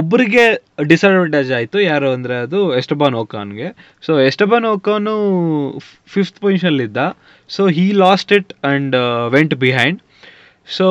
ಒಬ್ಬರಿಗೆ 0.00 0.44
ಡಿಸ್ಅಡ್ವಾಂಟೇಜ್ 0.90 1.50
ಆಯಿತು, 1.58 1.78
ಯಾರು 1.90 2.08
ಅಂದರೆ 2.16 2.36
ಅದು 2.46 2.60
ಎಸ್ಟಬಾನ್ 2.80 3.16
ಓಕಾನ್ಗೆ. 3.22 3.68
So 4.06 4.12
Esteban 4.30 4.66
Ocon 4.72 5.14
fifth 6.14 6.40
ಪೊಸಿಷನಲ್ಲಿದ್ದ 6.40 6.98
so 7.50 7.64
he 7.76 7.86
lost 8.04 8.32
it 8.38 8.52
and 8.64 8.96
went 9.36 9.54
behind 9.64 10.00
so 10.68 10.86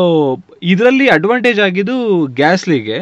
ಇದರಲ್ಲಿ 0.63 1.05
ಅಡ್ವಾಂಟೇಜ್ 1.10 1.60
ಆಗಿದ್ದು 1.67 1.95
ಗ್ಯಾಸ್ಲಿಗೆ 2.41 3.00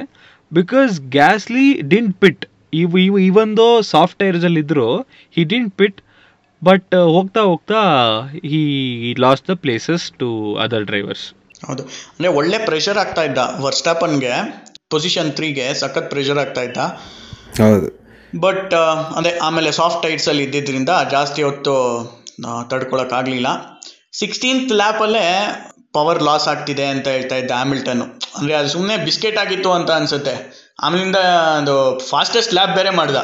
ಬಿಕಾಸ್ 0.51 0.93
ಗ್ಯಾಸ್ಲಿ 1.15 1.65
ಡಿಂಟ್ 1.93 2.15
ಪಿಟ್ 2.23 2.43
ಇವ್ 2.73 2.95
ಇವ್ 2.99 3.17
ಇವೊಂದು 3.27 3.65
ಸಾಫ್ಟ್ 3.91 4.17
ಟೈರ್ಸಲ್ಲಿ 4.19 4.61
ಇದ್ದರು 4.65 4.87
ಹಿ 5.35 5.43
ಡಿಂಟ್ 5.51 5.73
ಪಿಟ್ 5.75 5.99
ಬಟ್ 6.61 6.95
ಹೋಗ್ತಾ 7.15 7.41
ಹೋಗ್ತಾ 7.41 7.79
ಈ 8.51 8.59
lost 9.19 9.47
the 9.49 9.55
places 9.63 10.05
to 10.19 10.29
other 10.63 10.85
drivers 10.85 11.25
ಹೌದು. 11.67 11.83
ಅಂದರೆ 12.11 12.29
ಒಳ್ಳೆ 12.39 12.57
ಪ್ರೆಷರ್ 12.65 12.97
ಆಗ್ತಾ 12.97 13.23
ಇದ್ದ 13.23 13.41
ವರ್ಸ್ಟಾಪನ್ಗೆ 13.65 14.33
ಪೊಸಿಷನ್ 14.89 15.31
ತ್ರೀಗೆ 15.31 15.65
ಸಖತ್ 15.73 16.09
ಪ್ರೆಷರ್ 16.09 16.39
ಆಗ್ತಾ 16.39 16.61
ಇದ್ದ. 16.61 16.77
ಹೌದು. 17.61 17.89
ಬಟ್ 18.37 18.73
ಅಂದರೆ 19.17 19.33
ಆಮೇಲೆ 19.39 19.71
ಸಾಫ್ಟ್ 19.71 20.01
ಟೈಟ್ಸಲ್ಲಿ 20.03 20.43
ಇದ್ದಿದ್ದರಿಂದ 20.43 20.91
ಜಾಸ್ತಿ 21.13 21.41
ಹೊತ್ತು 21.43 21.73
ತಡ್ಕೊಳಕ್ಕಾಗಲಿಲ್ಲ 22.71 23.47
ಸಿಕ್ಸ್ಟೀನ್ತ್ 24.13 24.71
ಲ್ಯಾಪಲ್ಲೇ 24.73 25.25
ಪವರ್ 25.93 26.21
ಲಾಸ್ 26.23 26.47
ಆಗ್ತಿದೆ 26.47 26.85
ಅಂತ 26.93 27.07
ಹೇಳ್ತಾ 27.07 27.35
ಇದ್ದ 27.35 27.51
ಹ್ಯಾಮಿಲ್ಟನ್ನು 27.51 28.05
ಅಂದರೆ 28.37 28.53
ಅದು 28.53 28.69
ಸುಮ್ಮನೆ 28.69 28.95
ಬಿಸ್ಕೆಟ್ 29.07 29.37
ಆಗಿತ್ತು 29.37 29.69
ಅಂತ 29.71 29.91
ಅನಿಸುತ್ತೆ. 29.91 30.35
ಆಮೇಲಿಂದ 30.79 31.19
ಅದು 31.57 31.75
ಫಾಸ್ಟೆಸ್ಟ್ 32.09 32.53
ಲ್ಯಾಪ್ 32.53 32.73
ಬೇರೆ 32.77 32.91
ಮಾಡ್ದ. 32.99 33.19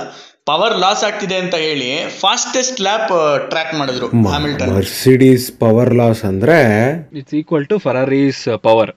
ಪವರ್ 0.48 0.76
ಲಾಸ್ 0.80 1.02
ಆಗ್ತಿದೆ 1.04 1.38
ಅಂತ 1.44 1.56
ಹೇಳಿ 1.64 1.88
ಫಾಸ್ಟೆಸ್ಟ್ 2.20 2.78
ಲ್ಯಾಪ್ 2.82 3.10
ಟ್ರ್ಯಾಕ್ 3.50 3.74
ಮಾಡಿದ್ರು 3.76 4.08
ಹ್ಯಾಮಿಲ್ಟನ್ 4.28 4.70
ಮರ್ಸಿಡೀಸ್ 4.76 5.48
ಪವರ್ 5.62 5.92
ಲಾಸ್ 5.96 6.22
ಅಂದ್ರೆ 6.26 6.58
it's 7.20 7.36
equal 7.40 7.66
to 7.66 7.78
Ferrari's 7.86 8.44
power 8.64 8.92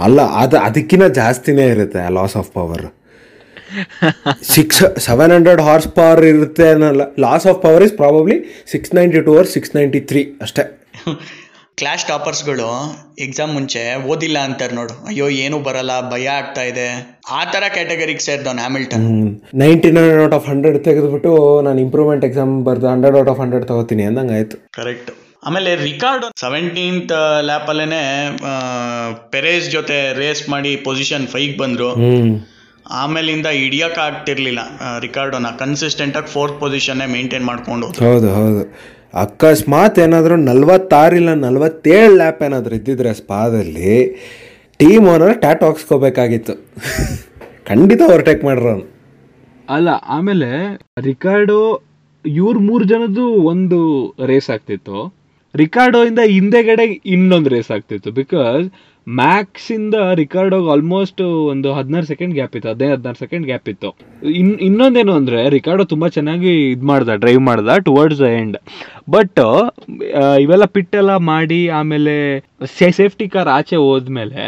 ಅಲ್ಲ 0.00 0.20
ಅದು 0.42 0.58
ಅದಕ್ಕಿಂತ 0.66 1.08
ಜಾಸ್ತಿನೇ 1.20 1.66
ಇರುತ್ತೆ 1.74 2.00
ಆ 2.02 2.10
loss 2.18 2.36
of 2.36 2.50
power 2.54 2.84
six 4.50 4.82
seven 5.06 5.32
hundred 5.36 5.60
horsepower 5.96 6.24
ಇರುತ್ತೆ 6.32 6.66
ಅನ್ನಲ್ಲ 6.72 7.06
loss 7.24 7.46
of 7.46 7.58
power 7.62 7.84
is 7.84 7.96
probably 7.98 8.36
six 8.72 8.92
ninety 8.96 9.22
two 9.26 9.34
or 9.36 9.50
six 9.54 9.74
ninety 9.76 10.02
three 10.10 10.22
ಅಷ್ಟೇ. 10.40 10.64
ಕ್ಲಾಸ್ 11.80 12.04
ಟಾಪರ್ಸ್ಗಳು 12.10 12.66
ಎಕ್ಸಾಮ್ 13.24 13.50
ಮುಂಚೆ 13.56 13.80
ಓದಿಲ್ಲ 14.12 14.38
ಅಂತಾರೆ 14.46 14.74
ನೋಡು. 14.78 14.94
ಅಯ್ಯೋ 15.08 15.26
ಏನು 15.44 15.56
ಬರಲ್ಲ 15.66 15.94
ಭಯ 16.12 16.26
ಆಗ್ತಾ 16.40 16.62
ಇದೆ. 16.70 16.86
ಆ 17.38 17.40
ಥರ 17.52 17.64
ಕ್ಯಾಟಗರಿಗೆ 17.74 18.22
ಸೇರಿದವನು 18.26 18.62
Hamilton 18.64 19.04
ninety 19.62 19.90
nine 19.96 20.20
out 20.22 20.36
of 20.38 20.46
hundred 20.52 20.78
ತೆಗೆದುಬಿಟ್ಟು 20.88 21.32
ನಾನು 21.66 21.80
ಇಂಪ್ರೂವ್ಮೆಂಟ್ 21.86 22.24
ಎಕ್ಸಾಮ್ 22.28 22.54
ಬರ್ದು 22.68 22.88
ಹಂಡ್ರೆಡ್ 22.92 23.18
ಔಟ್ 23.20 23.30
ಆಫ್ 23.34 23.40
ಹಂಡ್ರೆಡ್ 23.44 23.66
ತಗೋತೀನಿ 23.72 24.06
ಅಂದಂಗೆ 24.10 24.34
ಆಯಿತು 24.38 24.58
ಕರೆಕ್ಟ್ 24.78 25.12
ಆಮೇಲೆ 25.48 25.72
ರಿಕಾರ್ಡ್ 25.84 26.26
ಸೆವೆಂಟೀನ್ತ್ 26.44 27.14
ಲ್ಯಾಪಲ್ಲೇ 27.50 28.02
ಪೆರೇಸ್ 29.34 29.70
ಜೊತೆ 29.76 30.00
ರೇಸ್ 30.22 30.44
ಮಾಡಿ 30.54 30.74
ಪೊಸಿಷನ್ 30.88 31.26
ಫೈವ್ 31.36 31.54
ಬಂದರು. 31.62 31.90
ಆಮೇಲಿಂದ 33.02 33.48
ಹಿಡಿಯೋಕೆ 33.60 34.00
ಆಗ್ತಿರ್ಲಿಲ್ಲ 34.08 34.60
ರಿಕಾರ್ಡೋನ 35.04 35.48
ಕನ್ಸಿಸ್ಟೆಂಟಾಗಿ 35.62 36.28
ಫೋರ್ತ್ 36.34 36.58
ಪೊಸಿಷನ್ನೇ 36.64 37.06
ಮೇಂಟೈನ್ 37.14 37.46
ಮಾಡ್ಕೊಂಡು 37.52 37.86
ಹೌದು 38.08 38.28
ಹೌದು. 38.40 38.62
ಅಕಸ್ಮಾತ್ 39.14 39.98
ಏನಾದರೂ 40.04 40.36
ನಲ್ವತ್ತಾರಿಲ್ಲ, 40.48 41.30
ನಲ್ವತ್ತೇಳು 41.46 42.14
ಲ್ಯಾಪ್ 42.20 42.40
ಏನಾದರೂ 42.46 42.74
ಇದ್ದಿದ್ರೆ 42.80 43.12
ಸ್ಪಾದಲ್ಲಿ 43.20 43.92
ಟೀಮ್ 44.80 45.06
ಓನರ್ 45.12 45.34
ಟ್ಯಾಟ್ 45.44 45.62
ಹಾಕ್ಸ್ಕೋಬೇಕಾಗಿತ್ತು 45.66 46.54
ಖಂಡಿತ 47.70 48.00
ಓವರ್ಟೇಕ್ 48.08 48.42
ಮಾಡ್ರ 48.48 48.66
ಅಲ್ಲ, 49.76 49.88
ಆಮೇಲೆ 50.16 50.50
ರಿಕಾರ್ಡೋ 51.08 51.60
ಇವ್ರ 52.24 52.56
ಮೂರು 52.68 52.84
ಜನದ್ದು 52.92 53.24
ಒಂದು 53.52 53.78
ರೇಸ್ 54.30 54.48
ಆಗ್ತಿತ್ತು. 54.54 54.98
ರಿಕಾರ್ಡೋ 55.54 56.00
ಇಂದ 56.10 56.22
ಹಿಂದೆಗಡೆ 56.36 56.84
ಇನ್ನೊಂದು 57.14 57.50
ರೇಸ್ 57.54 57.70
ಆಗ್ತಿತ್ತು 57.76 58.10
ಬಿಕಾಸ್ 58.20 58.64
ಮ್ಯಾಕ್ಸ್ 59.06 59.66
ಇಂದ 59.76 59.96
ರಿಕಾರ್ಡೋಗೆ 60.20 60.68
ಆಲ್ಮೋಸ್ಟ್ 60.74 61.20
ಒಂದು 61.50 61.68
ಹದಿನಾರು 61.76 62.06
ಸೆಕೆಂಡ್ 62.12 62.32
ಗ್ಯಾಪ್ 62.38 62.54
ಇತ್ತು, 62.56 62.68
ಹದಿನೈದು, 62.72 62.94
ಹದಿನಾರು 62.94 63.18
ಸೆಕೆಂಡ್ 63.24 63.44
ಗ್ಯಾಪ್ 63.50 63.68
ಇತ್ತು. 63.72 63.90
ಇನ್, 64.40 64.50
ಇನ್ನೊಂದೇನು 64.68 65.12
ಅಂದರೆ 65.20 65.40
ರಿಕಾರ್ಡೋ 65.56 65.84
ತುಂಬ 65.92 66.06
ಚೆನ್ನಾಗಿ 66.16 66.52
ಇದು 66.72 66.86
ಮಾಡ್ದ 66.90 67.14
ಡ್ರೈವ್ 67.24 67.42
ಮಾಡ್ದ 67.48 67.76
ಟುವರ್ಡ್ಸ್ 67.88 68.22
ದ 68.24 68.30
ಎಂಡ್ 68.40 68.56
ಬಟ್ 69.14 69.40
ಇವೆಲ್ಲ 70.44 70.66
ಪಿಟ್ 70.76 70.96
ಎಲ್ಲ 71.02 71.14
ಮಾಡಿ, 71.32 71.60
ಆಮೇಲೆ 71.80 72.16
ಸೇಫ್ಟಿ 72.98 73.28
ಕಾರ್ 73.34 73.50
ಆಚೆ 73.58 73.78
ಹೋದ್ಮೇಲೆ 73.86 74.42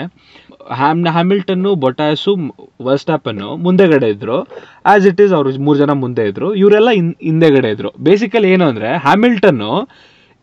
ಹ್ಯಾಮ್ 0.80 1.04
ಹ್ಯಾಮಿಲ್ಟನ್ನು 1.16 1.70
ಬೊಟಾಸು 1.82 2.32
ವರ್ಸ್ಟಾಪನ್ನು 2.86 3.50
ಮುಂದೆಗಡೆ 3.66 4.08
ಇದ್ದರು 4.14 4.38
ಆಸ್ 4.92 5.06
ಇಟ್ 5.10 5.20
ಈಸ್ 5.24 5.34
ಅವರು 5.38 5.50
ಮೂರು 5.68 5.78
ಜನ 5.82 5.92
ಮುಂದೆ 6.04 6.24
ಇದ್ದರು 6.30 6.48
ಇವರೆಲ್ಲ 6.62 6.90
ಇನ್, 7.00 7.12
ಹಿಂದೆಗಡೆ 7.28 7.70
ಇದ್ರು. 7.74 7.92
ಬೇಸಿಕಲಿ 8.08 8.50
ಏನು 8.56 8.66
ಅಂದರೆ 8.72 8.90
ಹ್ಯಾಮಿಲ್ಟನ್ನು 9.06 9.72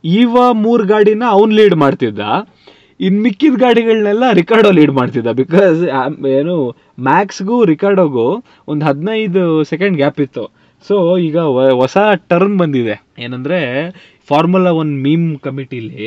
ಇವ 0.03 0.37
ಮೂರು 0.65 0.83
ಗಾಡಿನ 0.93 1.23
ಅವ್ನು 1.35 1.53
ಲೀಡ್ 1.59 1.75
ಮಾಡ್ತಿದ್ದ. 1.83 2.21
ಇನ್ನು 2.99 3.19
ಮಿಕ್ಕಿದ 3.21 3.55
ಗಾಡಿಗಳನ್ನೆಲ್ಲ 3.61 4.25
ರಿಕಾರ್ಡೋ 4.39 4.69
ಲೀಡ್ 4.77 4.91
ಮಾಡ್ತಿದ್ದ. 4.91 5.31
ಬಿಕಾಸ್ 5.39 5.79
ಏನು 6.39 6.55
ಮ್ಯಾಕ್ಸ್ಗೂ 7.07 7.55
ರಿಕಾರ್ಡೋಗೂ 7.71 8.27
ಒಂದು 8.71 8.83
ಹದಿನೈದು 8.85 9.63
ಸೆಕೆಂಡ್ 9.71 9.97
ಗ್ಯಾಪ್ 10.01 10.21
ಇತ್ತು. 10.25 10.45
ಸೊ 10.87 10.95
ಈಗ 11.17 11.37
ಹೊಸ 11.81 11.97
ಟರ್ನ್ 12.29 12.55
ಬಂದಿದೆ. 12.57 12.95
ಏನಂದ್ರೆ 13.25 13.59
ಫಾರ್ಮುಲಾ 14.29 14.71
ಒನ್ 14.83 14.93
ಮೀಮ್ 15.03 15.27
ಕಮಿಟಿಲಿ 15.47 16.05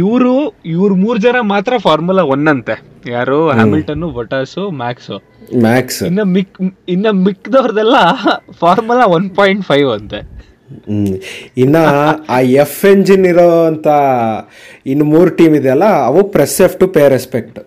ಇವರು 0.00 0.32
ಇವ್ರ 0.74 0.90
ಮೂರ್ 1.02 1.18
ಜನ 1.26 1.36
ಮಾತ್ರ 1.52 1.74
ಫಾರ್ಮುಲಾ 1.86 2.22
ಒನ್ 2.34 2.48
ಅಂತೆ. 2.52 2.74
ಯಾರು? 3.10 3.38
ಹ್ಯಾಮಿಲ್ಟನ್ 3.58 4.06
ಬೊಟಾಸು 4.16 4.64
ಮ್ಯಾಕ್ಸು 4.80 5.16
ಮ್ಯಾಕ್ಸ್ 5.66 6.02
ಇನ್ನ 6.08 6.22
ಮಿಕ್ 6.34 6.58
ಇನ್ನ 6.94 7.06
ಮಿಕ್ದವ್ರದೆಲ್ಲ 7.26 7.96
ಫಾರ್ಮುಲಾ 8.62 9.06
ಒನ್ 9.16 9.28
ಪಾಯಿಂಟ್ 9.38 9.64
ಫೈವ್ 9.70 9.90
ಅಂತೆ. 9.98 10.20
ಇನ್ನ 11.56 11.76
ಆ 12.28 12.38
ಎಫ್ 12.40 12.84
ಎಂಜಿನ್ 12.84 13.26
ಇರೋಂಥ 13.26 13.86
ಇನ್ನು 14.86 15.04
ಮೂರು 15.04 15.30
ಟೀಮ್ 15.30 15.56
ಇದೆಯಲ್ಲ, 15.56 15.84
ಅವು 15.84 16.28
press 16.28 16.60
F 16.60 16.78
to 16.78 16.88
pay 16.88 17.08
respect 17.08 17.58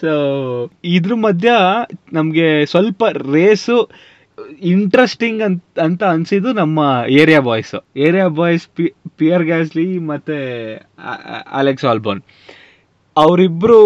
so 0.00 0.12
ಇದ್ರ 0.84 1.14
ಮಧ್ಯ 1.14 1.50
ನಮಗೆ 2.12 2.66
ಸ್ವಲ್ಪ 2.66 3.04
ರೇಸು 3.32 3.76
ಇಂಟ್ರೆಸ್ಟಿಂಗ್ 4.62 5.42
ಅಂತ 5.42 5.62
ಅಂತ 5.82 6.02
ಅನ್ಸಿದ್ದು 6.04 6.52
ನಮ್ಮ 6.52 6.80
area 7.08 7.40
boys 7.40 7.74
area 7.96 8.28
boys 8.28 8.66
Pierre 9.16 9.44
Gasly 9.44 9.98
ಮತ್ತೆ 9.98 10.38
ಅಲೆಕ್ಸ್ 11.52 11.84
ಆಲ್ಬೋನ್ 11.84 12.22
ಅವರಿಬ್ರು 13.16 13.78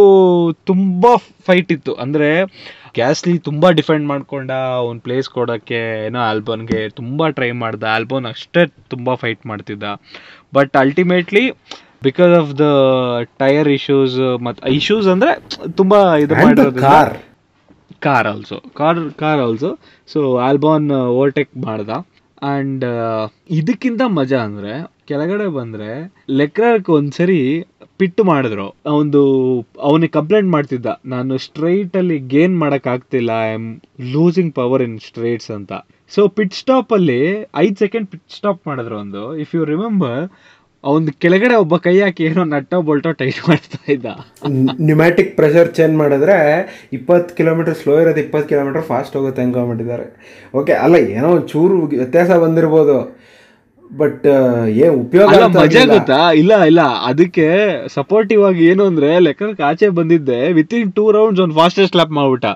ತುಂಬಾ 0.65 1.17
ಫೈಟ್ 1.17 1.73
ಇತ್ತು. 1.73 1.95
ಅಂದ್ರೆ 1.95 2.29
ಗ್ಯಾಸ್ಲಿ 2.95 3.35
ತುಂಬಾ 3.39 3.69
ಡಿಫೆಂಡ್ 3.71 4.07
ಮಾಡ್ಕೊಂಡ 4.09 4.51
ಅವ್ನ್ 4.81 5.01
ಪ್ಲೇಸ್ 5.01 5.29
ಕೊಡೋಕ್ಕೆ 5.29 5.81
ಏನೋ 6.07 6.21
ಆಲ್ಬೋನ್ಗೆ 6.21 6.81
ತುಂಬಾ 7.01 7.27
ಟ್ರೈ 7.29 7.51
ಮಾಡ್ದ. 7.63 7.85
ಆಲ್ಬೋನ್ 7.97 8.27
ಅಷ್ಟೇ 8.27 8.63
ತುಂಬಾ 8.67 9.15
ಫೈಟ್ 9.15 9.43
ಮಾಡ್ತಿದ್ದ. 9.47 9.85
But 10.55 10.77
ultimately 10.77 11.45
because 12.03 12.33
of 12.41 12.51
the 12.59 12.67
tyre 13.39 13.69
issues 13.69 14.17
ಮತ್ತೆ 14.43 14.73
ಇಶ್ಯೂಸ್ 14.79 15.09
ಅಂದ್ರೆ 15.09 15.33
ತುಂಬಾ 15.77 16.01
ಇದು 16.17 16.35
car 16.81 17.15
car 18.07 18.27
also 18.27 18.57
car 18.75 18.99
car 19.13 19.41
also 19.41 19.71
so 20.09 20.21
Albon 20.49 20.89
overtake 20.91 21.53
ಮಾಡ್ದ. 21.67 21.91
ಅಂಡ್ 22.55 22.85
ಇದಕ್ಕಿಂತ 23.51 24.03
ಮಜಾ 24.19 24.41
ಅಂದ್ರೆ 24.41 24.73
ಕೆಳಗಡೆ 25.09 25.47
ಬಂದ್ರೆ 25.47 25.89
ಲೆಕ್ರರ್ಕ್ 26.31 26.91
ಒಂದ್ಸರಿ 26.91 27.41
ಪಿಟ್ಟು 28.01 28.23
ಮಾಡಿದ್ರು. 28.31 28.67
ಒಂದು 29.01 29.21
ಅವನಿಗೆ 29.89 30.13
ಕಂಪ್ಲೇಂಟ್ 30.19 30.51
ಮಾಡ್ತಿದ್ದ. 30.55 30.89
ನಾನು 31.15 31.39
ಸ್ಟ್ರೈಟ್ 31.47 31.95
ಅಲ್ಲಿ 32.01 32.19
ಗೇನ್ 32.35 32.57
ಮಾಡಕ್ 32.63 32.89
ಆಗ್ತಿಲ್ಲ 32.95 33.31
I 33.49 33.53
am 33.59 33.69
losing 34.15 34.53
power 34.59 34.85
in 34.89 34.99
straights 35.09 35.53
ಅಂತ. 35.59 35.73
ಸೊ 36.17 36.23
ಪಿಟ್ 36.39 36.57
ಸ್ಟಾಪ್ 36.63 36.93
ಅಲ್ಲಿ 36.99 37.21
ಐದ್ 37.65 37.79
ಸೆಕೆಂಡ್ 37.85 38.09
ಪಿಟ್ 38.13 38.27
ಸ್ಟಾಪ್ 38.39 38.61
ಮಾಡಿದ್ರು 38.71 38.99
ಒಂದು. 39.05 39.23
ಇಫ್ 39.45 39.55
ಯು 39.57 39.63
ರಿಮೆಂಬರ್ 39.73 40.21
ಅವನ್ 40.85 41.05
ಕೆಳಗಡೆ 41.25 41.55
ಒಬ್ಬ 41.65 41.75
ಕೈ 41.85 41.95
ಹಾಕಿ 42.05 42.23
ಏನೋ 42.29 42.43
ನಟ್ಟೋ 42.55 42.79
ಬೋಲ್ಟೋ 42.89 43.11
ಟೈಟ್ 43.21 43.39
ಮಾಡ್ತಾ 43.51 43.79
ಇದ್ದ. 43.95 44.07
ನ್ಯೂಮ್ಯಾಟಿಕ್ 44.89 45.31
ಪ್ರೆಷರ್ 45.39 45.71
ಚೇಂಜ್ 45.79 45.95
ಮಾಡಿದ್ರೆ 46.01 46.37
ಇಪ್ಪತ್ತು 46.97 47.31
ಕಿಲೋಮೀಟರ್ 47.39 47.77
ಸ್ಲೋ 47.83 47.95
ಇರೋದು 48.03 48.21
ಇಪ್ಪತ್ತು 48.25 48.49
ಕಿಲೋಮೀಟರ್ 48.51 48.85
ಫಾಸ್ಟ್ 48.91 49.15
ಹೋಗುತ್ತೆ 49.19 49.43
ಅನ್ಕೊಂಬಿಟ್ಟಿದ್ದಾರೆ 49.45 50.07
ಓಕೆ 50.61 50.75
ಅಲ್ಲ, 50.85 50.97
ಏನೋ 51.17 51.29
ಒಂದು 51.37 51.49
ಚೂರು 51.53 51.77
ವ್ಯತ್ಯಾಸ 51.95 52.31
ಬಂದಿರ್ಬೋದು. 52.45 52.97
ಬಟ್ 53.93 54.27
ಏ 54.69 54.89
ಉಪಯೋಗ 54.89 55.29
ಮಜಾ 55.57 55.85
ಗೊತ್ತಾ? 55.85 56.33
ಇಲ್ಲ 56.33 56.63
ಇಲ್ಲ. 56.63 56.83
ಅದಕ್ಕೆ 56.83 57.47
ಸಪೋರ್ಟಿವ್ 57.89 58.45
ಆಗಿ 58.45 58.65
ಏನು 58.67 58.85
ಅಂದ್ರೆ 58.85 59.19
ಲೆಕ್ಕಕ್ಕೆ 59.19 59.63
ಆಚೆ 59.63 59.89
ಬಂದಿದ್ದೆ. 59.89 60.53
ವಿತ್ 60.53 60.75
ಇನ್ 60.75 60.93
ಟೂ 60.93 61.11
ರೌಂಡ್ಸ್ 61.11 61.43
ಒಂದು 61.43 61.55
ಫಾಸ್ಟೆಸ್ಟ್ 61.55 61.97
ಲ್ಯಾಪ್ 61.97 62.11
ಮಾಡ್ಬಿಟ್ಟ. 62.11 62.47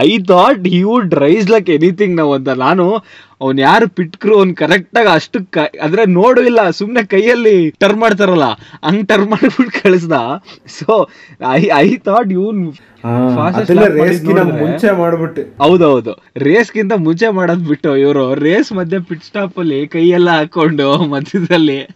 I 0.00 0.18
thought 0.18 0.66
he 0.66 0.82
would 0.82 1.14
rise 1.14 1.50
like 1.50 1.70
anything 1.70 2.16
ನಾವು 2.16 2.32
ಅಂತ. 2.32 2.48
ನಾನು 2.48 3.02
ಅವ್ನ್ 3.40 3.60
ಯಾರು 3.60 3.88
ಪಿಟ್ಕ್ರು 3.88 4.38
ಅವ್ನ್ 4.38 4.56
ಕರೆಕ್ಟಾಗಿ 4.56 5.08
ಅಷ್ಟು 5.08 5.50
ಕ- 5.50 5.74
ಅಂದ್ರೆ 5.82 6.06
ನೋಡು 6.06 6.40
ಇಲ್ಲ 6.40 6.70
ಸುಮ್ನೆ 6.70 7.06
ಕೈಯಲ್ಲಿ 7.06 7.70
ಟರ್ನ್ 7.70 8.00
ಮಾಡ್ತಾರಲ್ಲ 8.00 8.44
ಹಂಗ್ 8.84 9.08
ಟರ್ನ್ 9.08 9.26
ಮಾಡ್ಬಿಟ್ಟು 9.26 9.82
ಕಳಿಸ್ದ. 9.82 10.12
ಸೊ 10.66 11.08
ಐ 11.50 11.70
ಐ 11.74 11.96
ಥಾಟ್ 11.96 12.30
ಇವನ್ 12.30 12.72
ಮುಂಚೆ 13.04 14.98
ಮಾಡ್ಬಿಟ್ಟು. 14.98 15.42
ಹೌದೌದು. 15.64 16.22
ರೇಸ್ಗಿಂತ 16.36 16.92
ಮುಂಚೆ 16.92 17.28
ಮಾಡೋದ್ 17.28 17.64
ಬಿಟ್ಟು 17.64 17.96
ಇವರು 17.96 18.34
ರೇಸ್ 18.34 18.72
ಮಧ್ಯೆ 18.72 19.00
ಪಿಟ್ 19.00 19.24
ಸ್ಟಾಪ್ 19.24 19.58
ಅಲ್ಲಿ 19.58 19.88
ಕೈಯೆಲ್ಲ 19.88 20.30
ಹಾಕೊಂಡು 20.30 20.96
ಮಧ್ಯದಲ್ಲಿ. 20.96 21.88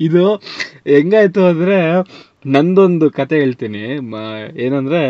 ಇದು 0.00 0.34
ಹೆಂಗಾಯ್ತು 0.86 1.44
ಅಂದ್ರೆ 1.44 1.78
ನಂದೊಂದು 2.46 3.10
ಕತೆ 3.10 3.36
ಹೇಳ್ತೀನಿ. 3.36 3.82
ಏನಂದ್ರೆ 4.64 5.02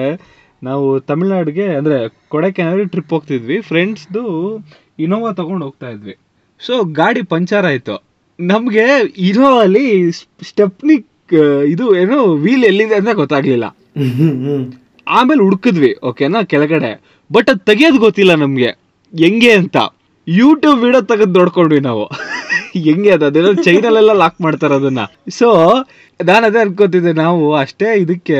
ನಾವು 0.62 1.00
ತಮಿಳ್ನಾಡಿಗೆ, 1.00 1.66
ಅಂದರೆ 1.76 1.98
ಕೊಡೈಕೆನಲ್ಲಿ 2.28 2.86
ಟ್ರಿಪ್ 2.86 3.10
ಹೋಗ್ತಿದ್ವಿ. 3.10 3.60
ಫ್ರೆಂಡ್ಸ್ದು 3.60 4.22
ಇನೋವಾ 4.98 5.30
ತೊಗೊಂಡು 5.32 5.64
ಹೋಗ್ತಾ 5.64 5.88
ಇದ್ವಿ. 5.88 6.14
ಸೊ 6.60 6.84
ಗಾಡಿ 6.84 7.22
ಪಂಚರ್ 7.22 7.66
ಆಯಿತು. 7.66 7.96
ನಮಗೆ 8.40 8.84
ಇನೋವಾಲಿ 9.28 10.10
ಸ್ಟೆಪ್ನಿ 10.50 10.96
ಇದು 11.66 11.84
ಏನು 11.96 12.18
ವೀಲ್ 12.34 12.64
ಎಲ್ಲಿದೆ 12.64 12.94
ಅಂತ 12.94 13.12
ಗೊತ್ತಾಗ್ಲಿಲ್ಲ. 13.12 13.66
ಆಮೇಲೆ 15.08 15.42
ಹುಡುಕಿದ್ವಿ 15.42 15.90
ಓಕೆನಾ 16.02 16.42
ಕೆಳಗಡೆ. 16.42 16.92
ಬಟ್ 17.32 17.50
ಅದು 17.50 17.62
ತೆಗಿಯೋದು 17.64 17.98
ಗೊತ್ತಿಲ್ಲ 17.98 18.34
ನಮಗೆ. 18.34 18.70
ಹೆಂಗೆ 19.18 19.52
ಅಂತ. 19.52 19.76
ಯೂಟ್ಯೂಬ್ 20.26 20.80
ವಿಡಿಯೋ 20.84 21.02
ತೆಗೆದು 21.12 21.34
ನೋಡ್ಕೊಂಡ್ವಿ 21.38 21.80
ನಾವು. 21.88 22.04
ಹೆಂಗೆ 22.86 23.10
ಅದು? 23.14 23.24
ಅದೇನೋ 23.30 23.50
ಚೈನಲ್ಲೆಲ್ಲ 23.66 24.12
ಲಾಕ್ 24.22 24.38
ಮಾಡ್ತಾರೆ 24.44 24.74
ಅದನ್ನ. 24.80 25.02
ಸೊ 25.38 25.48
ನಾನು 26.20 26.44
ಅದೇ 26.48 26.58
ಅನ್ಕೋತಿದ್ದೆ 26.64 27.12
ನಾವು 27.22 27.54
ಅಷ್ಟೇ 27.62 27.88
ಇದಕ್ಕೆ 28.02 28.38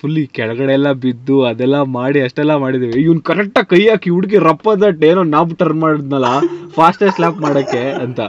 ಫುಲ್ 0.00 0.18
ಕೆಳಗಡೆ 0.38 0.72
ಎಲ್ಲ 0.78 0.90
ಬಿದ್ದು 1.04 1.36
ಅದೆಲ್ಲ 1.50 1.78
ಮಾಡಿ 1.96 2.18
ಅಷ್ಟೆಲ್ಲ 2.26 2.54
ಮಾಡಿದೀವಿ. 2.64 2.98
ಇವ್ನ್ 3.06 3.22
ಕರೆಕ್ಟಾಗಿ 3.30 3.68
ಕೈ 3.72 3.82
ಹಾಕಿ 3.88 4.10
ಹುಡುಗಿ 4.16 4.38
ರಪ್ಪದಟ್ 4.48 5.02
ಏನೋ 5.10 5.22
ನಾಬ್ 5.36 5.54
ಟರ್ನ್ 5.62 5.80
ಮಾಡಿದ್ನಲ್ಲ 5.84 6.28
ಫಾಸ್ಟೆಸ್ಟ್ 6.76 7.22
ಲಾಕ್ 7.24 7.40
ಮಾಡಕ್ಕೆ 7.46 7.82
ಅಂತ. 8.04 8.20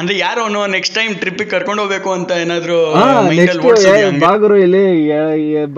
ಅಂದ್ರೆ 0.00 0.14
ಯಾರು 0.18 0.40
ಅವನು 0.44 0.60
ನೆಕ್ಸ್ಟ್ 0.74 0.94
ಟೈಮ್ 0.94 1.12
ಟ್ರಿಪ್ 1.20 1.42
ಕರ್ಕೊಂಡು 1.52 1.82
ಹೋಗ್ಬೇಕು 1.82 2.10
ಅಂತ 2.16 2.30
ಏನಾದ್ರು 2.44 2.78
ಬಾಗರು 4.24 4.56
ಇಲ್ಲಿ 4.64 4.82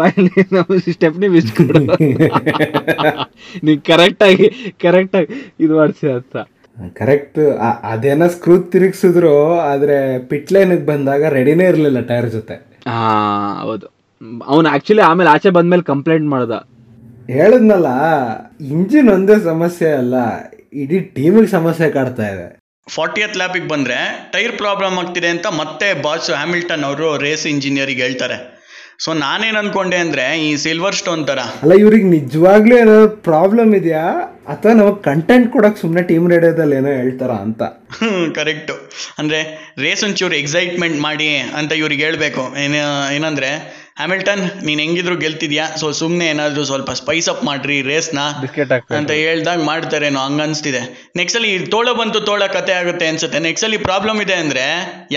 ಬಾಯಲ್ಲಿ 0.00 0.42
ನಾವು 0.56 0.78
ಸ್ಟೆಪ್ನಿ 0.88 1.28
ಬಿಸ್ಕೊಡು. 1.36 1.80
ನೀ 3.66 3.74
ಕರೆಕ್ಟ್ 3.90 4.22
ಆಗಿ 4.28 4.48
ಕರೆಕ್ಟ್ 4.84 5.16
ಆಗಿ 5.20 5.28
ಇದು 5.60 5.74
ಮಾಡಿಸಿ 5.80 6.08
ಅಂತ. 6.18 6.36
ಕರೆಕ್ಟ್. 6.96 7.60
ಅದೇನ 7.82 8.26
ಸ್ಕ್ರೂ 8.26 8.58
ತಿರುಗಿಸಿದ್ರು 8.58 9.60
ಆದ್ರೆ 9.60 10.18
ಪಿಟ್ಲೈನಿಗೆ 10.18 10.86
ಬಂದಾಗ 10.86 11.24
ರೆಡಿನೇ 11.24 11.64
ಇರಲಿಲ್ಲ 11.64 12.00
ಟೈರ್ 12.00 12.30
ಜೊತೆ. 12.30 12.54
ಹಾ 12.88 13.60
ಹೌದು. 13.62 13.86
ಅವನು 14.46 14.68
ಆಕ್ಚುಲಿ 14.68 15.00
ಆಮೇಲೆ 15.00 15.30
ಆಚೆ 15.30 15.50
ಬಂದ್ಮೇಲೆ 15.50 15.82
ಕಂಪ್ಲೇಂಟ್ 15.82 16.28
ಮಾಡ್ದ. 16.28 16.50
ಹೇಳದ್ನಲ್ಲ 17.30 17.86
ಇಂಜಿನ್ 18.60 19.08
ಒಂದೇ 19.08 19.36
ಸಮಸ್ಯೆ 19.44 19.92
ಅಲ್ಲ 19.92 20.14
ಇಡೀ 20.72 20.98
ಟೀಮಿಗೆ 21.00 21.46
ಸಮಸ್ಯೆ 21.46 21.90
ಕಾಡ್ತಾ 21.90 22.28
ಇದೆ. 22.28 22.58
ಫಾರ್ಟಿಯತ್ 22.88 23.36
ಲ್ಯಾಪಿಗೆ 23.36 23.68
ಬಂದ್ರೆ 23.68 24.30
ಟೈರ್ 24.32 24.52
ಪ್ರಾಬ್ಲಮ್ 24.52 24.98
ಆಗ್ತಿದೆ 24.98 25.28
ಅಂತ 25.28 25.46
ಮತ್ತೆ 25.46 26.02
ಬಾಸ್ 26.02 26.30
ಹ್ಯಾಮಿಲ್ಟನ್ 26.30 26.84
ಅವರು 26.84 27.16
ರೇಸ್ 27.16 27.46
ಇಂಜಿನಿಯರಿಗೆ 27.46 28.02
ಹೇಳ್ತಾರೆ. 28.02 28.58
ಸೊ 29.04 29.12
ನಾನೇನ್ 29.12 29.56
ಅನ್ಕೊಂಡೆ 29.56 29.96
ಅಂದ್ರೆ 29.96 30.48
ಈ 30.48 30.56
ಸಿಲ್ವರ್ 30.56 30.94
ಸ್ಟೋನ್ 30.94 31.26
ತರ. 31.26 31.38
ಅಲ್ಲ 31.62 31.72
ಇವ್ರಿಗೆ 31.72 32.04
ನಿಜವಾಗ್ಲೂ 32.04 32.76
ಏನಾದ್ರು 32.76 33.08
ಪ್ರಾಬ್ಲಮ್ 33.08 33.74
ಇದೆಯಾ? 33.74 34.04
ಅಥವಾ 34.52 34.72
ನಮಗೆ 34.78 35.00
ಕಂಟೆಂಟ್ 35.08 35.48
ಕೊಡಕ್ 35.54 35.78
ಸುಮ್ಮನೆ 35.80 36.02
ಟೀಮ್ 36.10 36.26
ರೇಡಿಯೋದಲ್ಲಿ 36.32 36.76
ಏನೋ 36.80 36.90
ಹೇಳ್ತಾರ 37.00 37.32
ಅಂತ. 37.46 37.62
ಕರೆಕ್ಟು 38.38 38.74
ಅಂದ್ರೆ 39.20 39.40
ರೇಸ್ 39.84 40.04
ಒಂಚೂರು 40.08 40.36
ಎಕ್ಸೈಟ್ಮೆಂಟ್ 40.42 40.98
ಮಾಡಿ 41.06 41.28
ಅಂತ 41.58 41.72
ಇವ್ರಿಗೆ 41.80 42.04
ಹೇಳ್ಬೇಕು. 42.06 42.42
ಏನ 42.64 42.74
ಏನಂದ್ರೆ 43.16 43.50
ಹ್ಯಾಮಿಲ್ಟನ್ 44.00 44.42
ನೀನ್ 44.66 44.80
ಹೆಂಗಿದ್ರು 44.84 45.14
ಗೆಲ್ತಿದ್ಯಾ? 45.22 45.64
ಸೊ 45.80 45.86
ಸುಮ್ಮನೆ 46.00 46.26
ಏನಾದ್ರು 46.32 46.64
ಸ್ವಲ್ಪ 46.64 46.90
ಸ್ಪೈಸ್ 47.00 47.28
ಅಪ್ 47.32 47.42
ಮಾಡ್ರಿ 47.48 47.78
ರೇಸ್ನ 47.90 48.20
ಬಿಸ್ಕೆಟ್ 48.42 48.72
ಅಂತ 48.98 49.10
ಹೇಳ್ದಾಗ 49.22 49.64
ಮಾಡ್ತಾರೇನೋ 49.70 50.20
ಹಂಗ 50.26 50.40
ಅನ್ಸ್ತಿದೆ 50.48 50.82
ನೆಕ್ಸ್ಟ್ 51.20 51.38
ಅಲ್ಲಿ 51.38 51.52
ತೋಳ 51.74 51.88
ಬಂತು 52.00 52.20
ತೋಳ 52.28 52.42
ಕತೆ 52.58 52.74
ಆಗುತ್ತೆ 52.80 53.06
ಅನ್ಸುತ್ತೆ. 53.12 53.40
ನೆಕ್ಸ್ಟ್ 53.48 53.66
ಅಲ್ಲಿ 53.68 53.80
ಪ್ರಾಬ್ಲಮ್ 53.88 54.20
ಇದೆ 54.26 54.36
ಅಂದ್ರೆ 54.44 54.66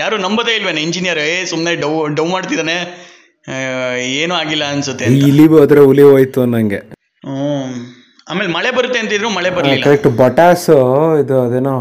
ಯಾರು 0.02 0.16
ನಂಬೋದೇ 0.26 0.54
ಇಲ್ವೇನೆ 0.60 0.82
ಇಂಜಿನಿಯರ್ 0.88 1.20
ಏ 1.28 1.36
ಸುಮ್ಮನೆ 1.52 1.74
ಡೌ 1.84 1.92
ಡೌ 2.18 2.26
ಮಾಡ್ತಿದ್ದಾನೆ 2.36 2.76
ಏನೂ 4.22 4.34
ಆಗಿಲ್ಲ 4.34 4.64
ಅನ್ಸುತ್ತೆ 4.74 5.06
ಇಲ್ಲಿ 5.12 5.30
ಇಲಿ 5.32 5.46
ಹೋದ್ರೆ 5.54 5.80
ಹುಲಿ 5.90 6.04
ಹೋಯ್ತು 6.10 6.40
ಅನ್ನಂಗೆ. 6.46 6.80
ಆಮೇಲೆ 8.32 8.50
ಮಳೆ 8.56 8.72
ಬರುತ್ತೆ 8.78 9.00
ಅಂತಿದ್ರು 9.02 9.30
ಮಳೆ 9.38 9.50
ಬರಲಿಲ್ಲ. 9.56 9.82
ಕರೆಕ್ಟ್ 9.88 10.08
ಬಟಾಸು 10.22 10.78
ಇದು 11.22 11.36
ಅದೇನೋ 11.46 11.74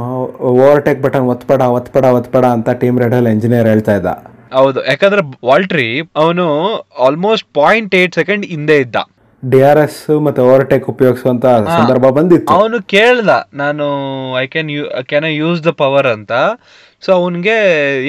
ಓವರ್ಟೇಕ್ 0.52 1.02
ಬಟನ್ 1.06 1.30
ಒತ್ಪಡ 1.36 1.62
ಒತ್ಪಡ 1.80 2.06
ಒತ್ಪಡ 2.20 2.46
ಅಂತ 2.58 2.70
ಟೀಮ್ 2.84 3.00
ರೇಡಿಯೋಲ್ಲಿ 3.04 3.34
ಇಂಜಿನಿಯರ್ 3.38 3.70
ಹೇಳ್ತಾ 3.74 3.96
ಇದ್ದ. 4.00 4.12
ಹೌದು 4.60 4.80
ಯಾಕಂದ್ರೆ 4.92 5.22
ವಾಲ್ಟ್ರಿ 5.50 5.90
ಅವನು 6.22 6.46
ಆಲ್ಮೋಸ್ಟ್ 7.08 7.48
ಪಾಯಿಂಟ್ 7.60 7.94
ಏಟ್ 8.00 8.16
ಸೆಕೆಂಡ್ 8.20 8.46
ಹಿಂದೆ 8.54 8.78
ಇದ್ದ. 8.84 8.98
ಡಿ 9.44 9.60
ಆರ್ 9.68 9.80
ಎಸ್ 9.84 10.00
ಮತ್ತೆ 10.26 10.42
ಓವರ್ಟೇಕ್ 10.48 10.88
ಉಪಯೋಗಿಸುವಂತ 10.94 11.46
ಸಂದರ್ಭ 11.78 12.08
ಬಂದಿತ್ತು. 12.18 12.52
ಅವನು 12.58 12.78
ಕೇಳ್ದ 12.94 13.30
ನಾನು 13.62 13.86
I 14.42 14.44
can 14.56 14.70
you 14.76 14.84
can 15.12 15.28
I 15.30 15.34
use 15.44 15.62
the 15.68 15.72
power 15.82 16.10
ಅಂತ. 16.16 16.32
ಸೊ 17.06 17.10
ಅವನಿಗೆ 17.20 17.56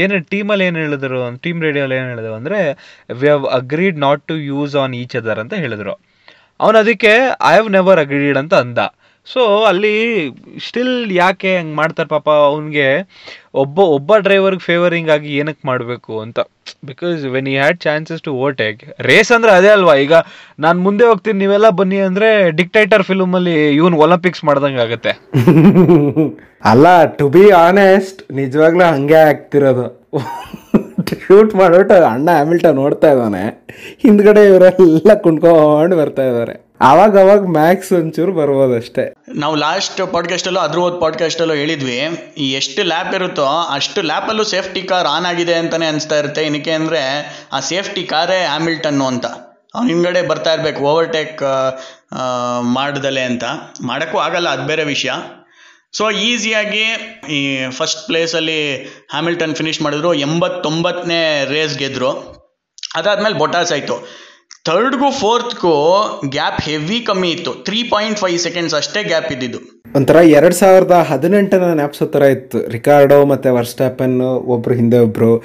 ಏನು 0.04 0.16
ಟೀಮಲ್ಲಿ 0.32 0.64
ಏನು 0.70 0.80
ಹೇಳಿದ್ರು 0.84 1.20
ಟೀಮ್ 1.44 1.60
ರೇಡಿಯೋಲ್ಲಿ 1.66 1.96
ಏನು 2.00 2.08
ಹೇಳಿದ್ರು 2.14 2.34
ಅಂದರೆ 2.40 2.58
we 3.20 3.26
have 3.30 3.46
agreed 3.60 4.00
not 4.06 4.24
to 4.32 4.36
use 4.50 4.74
on 4.82 4.94
each 5.02 5.16
other 5.20 5.40
ಅಂತ 5.44 5.54
ಹೇಳಿದ್ರು. 5.64 5.94
ಅವನು 6.62 6.76
ಅದಕ್ಕೆ 6.82 7.12
ಐ 7.50 7.54
ಹ್ಯಾವ್ 7.54 7.70
ನೆವರ್ 7.78 8.00
ಅಗ್ರೀಡ್ 8.04 8.40
ಅಂತ 8.42 8.54
ಅಂದ. 8.64 8.80
ಸೊ 9.26 9.42
ಅಲ್ಲಿ 9.68 9.92
ಸ್ಟಿಲ್ 10.66 10.94
ಯಾಕೆ 11.18 11.50
ಹಂಗೆ 11.58 11.74
ಮಾಡ್ತಾರೆ 11.80 12.08
ಪಾಪ 12.14 12.28
ಅವನಿಗೆ, 12.46 12.86
ಒಬ್ಬ 13.62 13.78
ಒಬ್ಬ 13.96 14.16
ಡ್ರೈವರ್ಗೆ 14.16 14.64
ಫೇವರಿಂಗ್ 14.68 15.10
ಆಗಿ 15.14 15.28
ಏನಕ್ಕೆ 15.40 15.64
ಮಾಡಬೇಕು 15.70 16.12
ಅಂತ. 16.24 16.38
Because 16.88 17.20
when 17.34 17.48
he 17.52 17.54
had 17.60 17.78
chances 17.86 18.22
to 18.26 18.30
overtake 18.38 18.80
race 19.08 19.30
ಅಂದರೆ 19.36 19.52
ಅದೇ 19.58 19.70
ಅಲ್ವಾ? 19.76 19.94
ಈಗ 20.04 20.14
ನಾನು 20.64 20.78
ಮುಂದೆ 20.86 21.04
ಹೋಗ್ತೀನಿ, 21.10 21.38
ನೀವೆಲ್ಲ 21.44 21.70
ಬನ್ನಿ 21.80 22.00
ಅಂದರೆ 22.08 22.30
ಡಿಕ್ಟೈಟರ್ 22.60 23.04
ಫಿಲ್ಮಲ್ಲಿ 23.10 23.56
ಇವನ್ 23.78 23.96
ಒಲಿಂಪಿಕ್ಸ್ 24.04 24.44
ಮಾಡ್ದಂಗೆ 24.50 24.82
ಆಗುತ್ತೆ. 24.86 25.12
ಅಲ್ಲ 26.72 26.86
ಟು 27.20 27.28
ಬಿ 27.36 27.44
ಆನೆಸ್ಟ್ 27.66 28.20
ನಿಜವಾಗ್ಲೂ 28.32 28.84
ಹಂಗೆ 28.94 29.20
ಆಗ್ತಿರೋದು. 29.30 29.86
ಶೂಟ್ 31.10 31.54
ಮಾಡ್ಬಿಟ್ಟು 31.54 31.94
ಅಣ್ಣ 32.04 32.30
ಹ್ಯಾಮಿಲ್ಟನ್ 32.30 32.74
ನೋಡ್ತಾ 32.74 33.10
ಇದ್ದಾನೆ. 33.10 33.42
ಹಿಂದ್ಗಡೆ 34.02 34.46
ಇವರೆಲ್ಲ 34.46 35.14
ಕುಣ್ಕೊಂಡು 35.14 35.96
ಬರ್ತಾ 35.96 36.22
ಇದ್ದಾರೆ. 36.22 36.54
ಅವಾಗ 36.80 37.18
ಅವಾಗ 37.18 37.46
ಮ್ಯಾಕ್ಸ್ 37.46 37.92
ಒಂಚೂರು 37.92 38.32
ಬರ್ಬೋದಷ್ಟೇ 38.32 39.14
ನಾವು 39.34 39.54
ಲಾಸ್ಟ್ 39.54 40.12
ಪಾಡ್ಕಾಸ್ಟಲ್ಲೂ 40.12 40.60
ಅದ್ರ 40.60 40.78
ಓದ್ 40.78 41.00
ಪಾಡ್ಕಾಸ್ಟಲ್ಲೂ 41.00 41.54
ಹೇಳಿದ್ವಿ, 41.54 41.98
ಈ 42.38 42.52
ಎಷ್ಟು 42.52 42.82
ಲ್ಯಾಪ್ 42.82 43.14
ಇರುತ್ತೋ 43.14 43.46
ಅಷ್ಟು 43.74 44.02
ಲ್ಯಾಪಲ್ಲೂ 44.02 44.44
ಸೇಫ್ಟಿ 44.44 44.82
ಕಾರ್ 44.82 45.06
ಆನ್ 45.06 45.26
ಆಗಿದೆ 45.26 45.54
ಅಂತಾನೆ 45.54 45.86
ಅನಿಸ್ತಾ 45.86 46.18
ಇರುತ್ತೆ. 46.18 46.42
ಏನಕ್ಕೆ 46.42 46.70
ಅಂದ್ರೆ 46.70 47.02
ಆ 47.52 47.60
ಸೇಫ್ಟಿ 47.60 48.04
ಕಾರೇ 48.04 48.44
ಹ್ಯಾಮಿಲ್ಟನ್ನು 48.44 49.06
ಅಂತ. 49.06 49.26
ಅವ್ನ 49.74 49.88
ಹಿಂದ್ಗಡೆ 49.88 50.22
ಬರ್ತಾ 50.22 50.52
ಇರಬೇಕು 50.52 50.84
ಓವರ್ಟೇಕ್ 50.84 51.42
ಮಾಡ್ದಲೆ 52.60 53.22
ಅಂತ. 53.22 53.44
ಮಾಡೋಕ್ಕೂ 53.86 54.18
ಆಗಲ್ಲ, 54.18 54.48
ಅದು 54.48 54.66
ಬೇರೆ 54.66 54.84
ವಿಷಯ. 54.84 55.10
ಸೊ 55.98 56.10
ಈಸಿಯಾಗಿ 56.10 56.84
ಈ 57.36 57.38
ಫಸ್ಟ್ 57.68 58.06
ಪ್ಲೇಸಲ್ಲಿ 58.06 58.60
ಹ್ಯಾಮಿಲ್ಟನ್ 59.10 59.54
ಫಿನಿಶ್ 59.54 59.82
ಮಾಡಿದ್ರು. 59.82 60.14
ಎಂಬತ್ತೊಂಬತ್ತನೇ 60.14 61.44
ರೇಸ್ 61.50 61.78
ಗೆದ್ರು. 61.78 62.10
ಅದಾದ್ಮೇಲೆ 62.96 63.38
ಬೊಟಾಸ್ 63.38 63.72
ಆಯಿತು. 63.72 63.96
ಥರ್ಡ್ಗೂ 64.64 65.10
ಫೋರ್ತ್ಗೂ 65.10 65.74
ಗ್ಯಾಪ್ 66.28 66.60
ಹೆವಿ 66.62 67.00
ಕಮ್ಮಿ 67.00 67.30
ಇತ್ತು. 67.30 67.52
ತ್ರೀ 67.66 67.82
ಪಾಯಿಂಟ್ 67.82 68.18
ಫೈವ್ 68.18 68.38
ಸೆಕೆಂಡ್ಸ್ 68.38 68.74
ಅಷ್ಟೇ 68.74 69.02
ಗ್ಯಾಪ್ 69.02 69.32
ಇದ್ದಿದ್ದು. 69.32 69.60
ಒಂಥರ 69.96 70.16
ಎರಡು 70.16 70.54
ಸಾವಿರದ 70.54 71.06
ಹದಿನೆಂಟನ 71.10 71.72
ನ್ಯಾಪ್ಸೋ 71.74 72.06
ಥರ 72.06 72.22
ಇತ್ತು. 72.22 72.58
ರಿಕಾರ್ಡೋ 72.68 73.24
ಮತ್ತು 73.24 73.54
ವರ್ಸ್ಟಾಪನ್ 73.54 74.20
ಒಬ್ಬರು 74.54 74.74
ಹಿಂದೆ 74.74 74.98
ಒಬ್ಬರು 74.98 75.44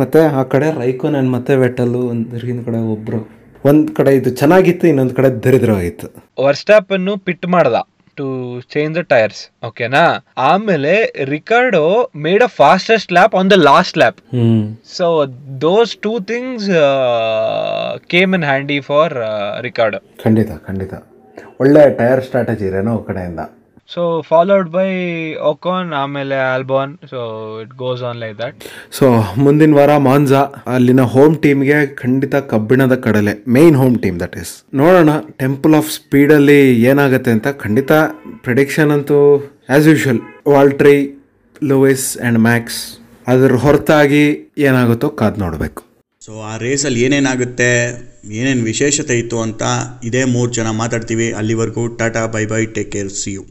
ಮತ್ತು 0.00 0.38
ಆ 0.40 0.42
ಕಡೆ 0.42 0.70
ರೈಕೋನನ್ 0.80 1.30
ಮತ್ತೆ 1.36 1.54
ವೆಟಲ್ಲು 1.56 2.02
ಒಂದು 2.12 2.46
ಹಿಂದ 2.46 2.66
ಕಡೆ 2.66 2.82
ಒಬ್ಬರು 2.94 3.20
ಒಂದು 3.64 3.94
ಕಡೆ 3.94 4.10
ಇದು 4.14 4.30
ಚೆನ್ನಾಗಿತ್ತು 4.30 4.86
ಇನ್ನೊಂದು 4.88 5.14
ಕಡೆ 5.14 5.28
ದರಿದ್ರವಾಗಿತ್ತು. 5.46 6.08
ವರ್ಸ್ಟಾಪನ್ನು 6.44 7.16
ಪಿಟ್ 7.18 7.46
ಮಾಡ್ದ. 7.46 7.74
ಟು 8.20 8.26
ಚೇಂಜ್ 8.74 8.92
ದ 8.98 9.02
ಟೈರ್ಸ್ 9.14 9.40
ಓಕೆನಾ 9.68 10.04
ಆಮೇಲೆ 10.50 10.92
Ricciardo 11.34 11.84
made 12.26 12.44
a 12.48 12.50
fastest 12.60 13.12
lap 13.18 13.36
on 13.40 13.50
the 13.54 13.58
last 13.70 13.98
lap 14.02 14.18
so 14.96 15.08
those 15.66 15.92
two 16.06 16.12
things 16.32 16.68
came 18.14 18.34
in 18.38 18.46
handy 18.50 18.78
for 18.90 19.14
Ricciardo 19.68 19.98
ಖಂಡಿತ 20.24 20.50
ಖಂಡಿತ. 20.68 20.92
ಒಳ್ಳೆ 21.62 21.82
ಟೈರ್ 21.98 22.20
ಸ್ಟ್ರಾಟಜಿ 22.26 22.66
ರೆನೋ 22.74 22.94
ಕಡೆಯಿಂದ. 23.08 23.42
ಸೊ 23.90 24.02
ಫಾಲೋಡ್ 24.30 24.68
ಬೈ 24.68 24.88
ಒಕೋನ್ 25.50 25.90
ಆಮೇಲೆ 26.00 26.36
Albon 26.54 26.90
so 27.12 27.20
it 27.62 27.72
goes 27.82 28.02
on 28.08 28.18
like 28.22 28.36
that 28.42 28.56
so 28.98 29.06
ಮುಂದಿನ 29.44 29.76
ವಾರ 29.78 29.92
Monza 30.08 30.42
ಅಲ್ಲಿನ 30.74 31.04
home 31.14 31.36
ಟೀಮ್ಗೆ 31.44 31.78
ಖಂಡಿತ 32.02 32.34
ಕಬ್ಬಿಣದ 32.52 32.96
ಕಡಲೆ. 33.06 33.34
Main 33.56 33.76
home 33.82 33.96
team 34.04 34.20
that 34.24 34.36
is 34.42 34.52
ನೋಡೋಣ 34.82 35.14
ಟೆಂಪಲ್ 35.42 35.76
ಆಫ್ 35.80 35.90
ಸ್ಪೀಡಲ್ಲಿ 35.98 36.60
ಏನಾಗುತ್ತೆ 36.90 37.32
ಅಂತ 37.36 37.48
ಖಂಡಿತ 37.64 37.92
ಪ್ರಿಡಿಕ್ಷನ್ 38.46 38.92
ಅಂತೂ 38.98 39.18
as 39.70 39.88
usual 39.92 40.22
Valtteri 40.54 40.96
Lewis 41.70 42.08
and 42.18 42.40
Max 42.48 42.80
ಅದ್ರ 43.26 43.56
ಹೊರತಾಗಿ 43.64 44.24
ಏನಾಗುತ್ತೋ 44.68 45.08
ಕಾದು 45.20 45.40
ನೋಡಬೇಕು. 45.44 45.80
ಸೊ 46.22 46.32
ಆ 46.50 46.54
ರೇಸಲ್ಲಿ 46.56 47.00
ಏನೇನಾಗುತ್ತೆ 47.06 47.68
ಏನೇನು 48.38 48.64
ವಿಶೇಷತೆ 48.64 49.14
ಇತ್ತು 49.18 49.38
ಅಂತ 49.46 49.62
ಇದೇ 50.08 50.22
ಮೂರು 50.34 50.50
ಜನ 50.58 50.70
ಮಾತಾಡ್ತೀವಿ. 50.80 51.28
ಅಲ್ಲಿವರೆಗೂ 51.40 51.84
Tata 52.00 52.22
bye 52.34 52.44
bye 52.52 52.60
take 52.76 52.90
care 52.94 53.12
see 53.20 53.32
you 53.36 53.44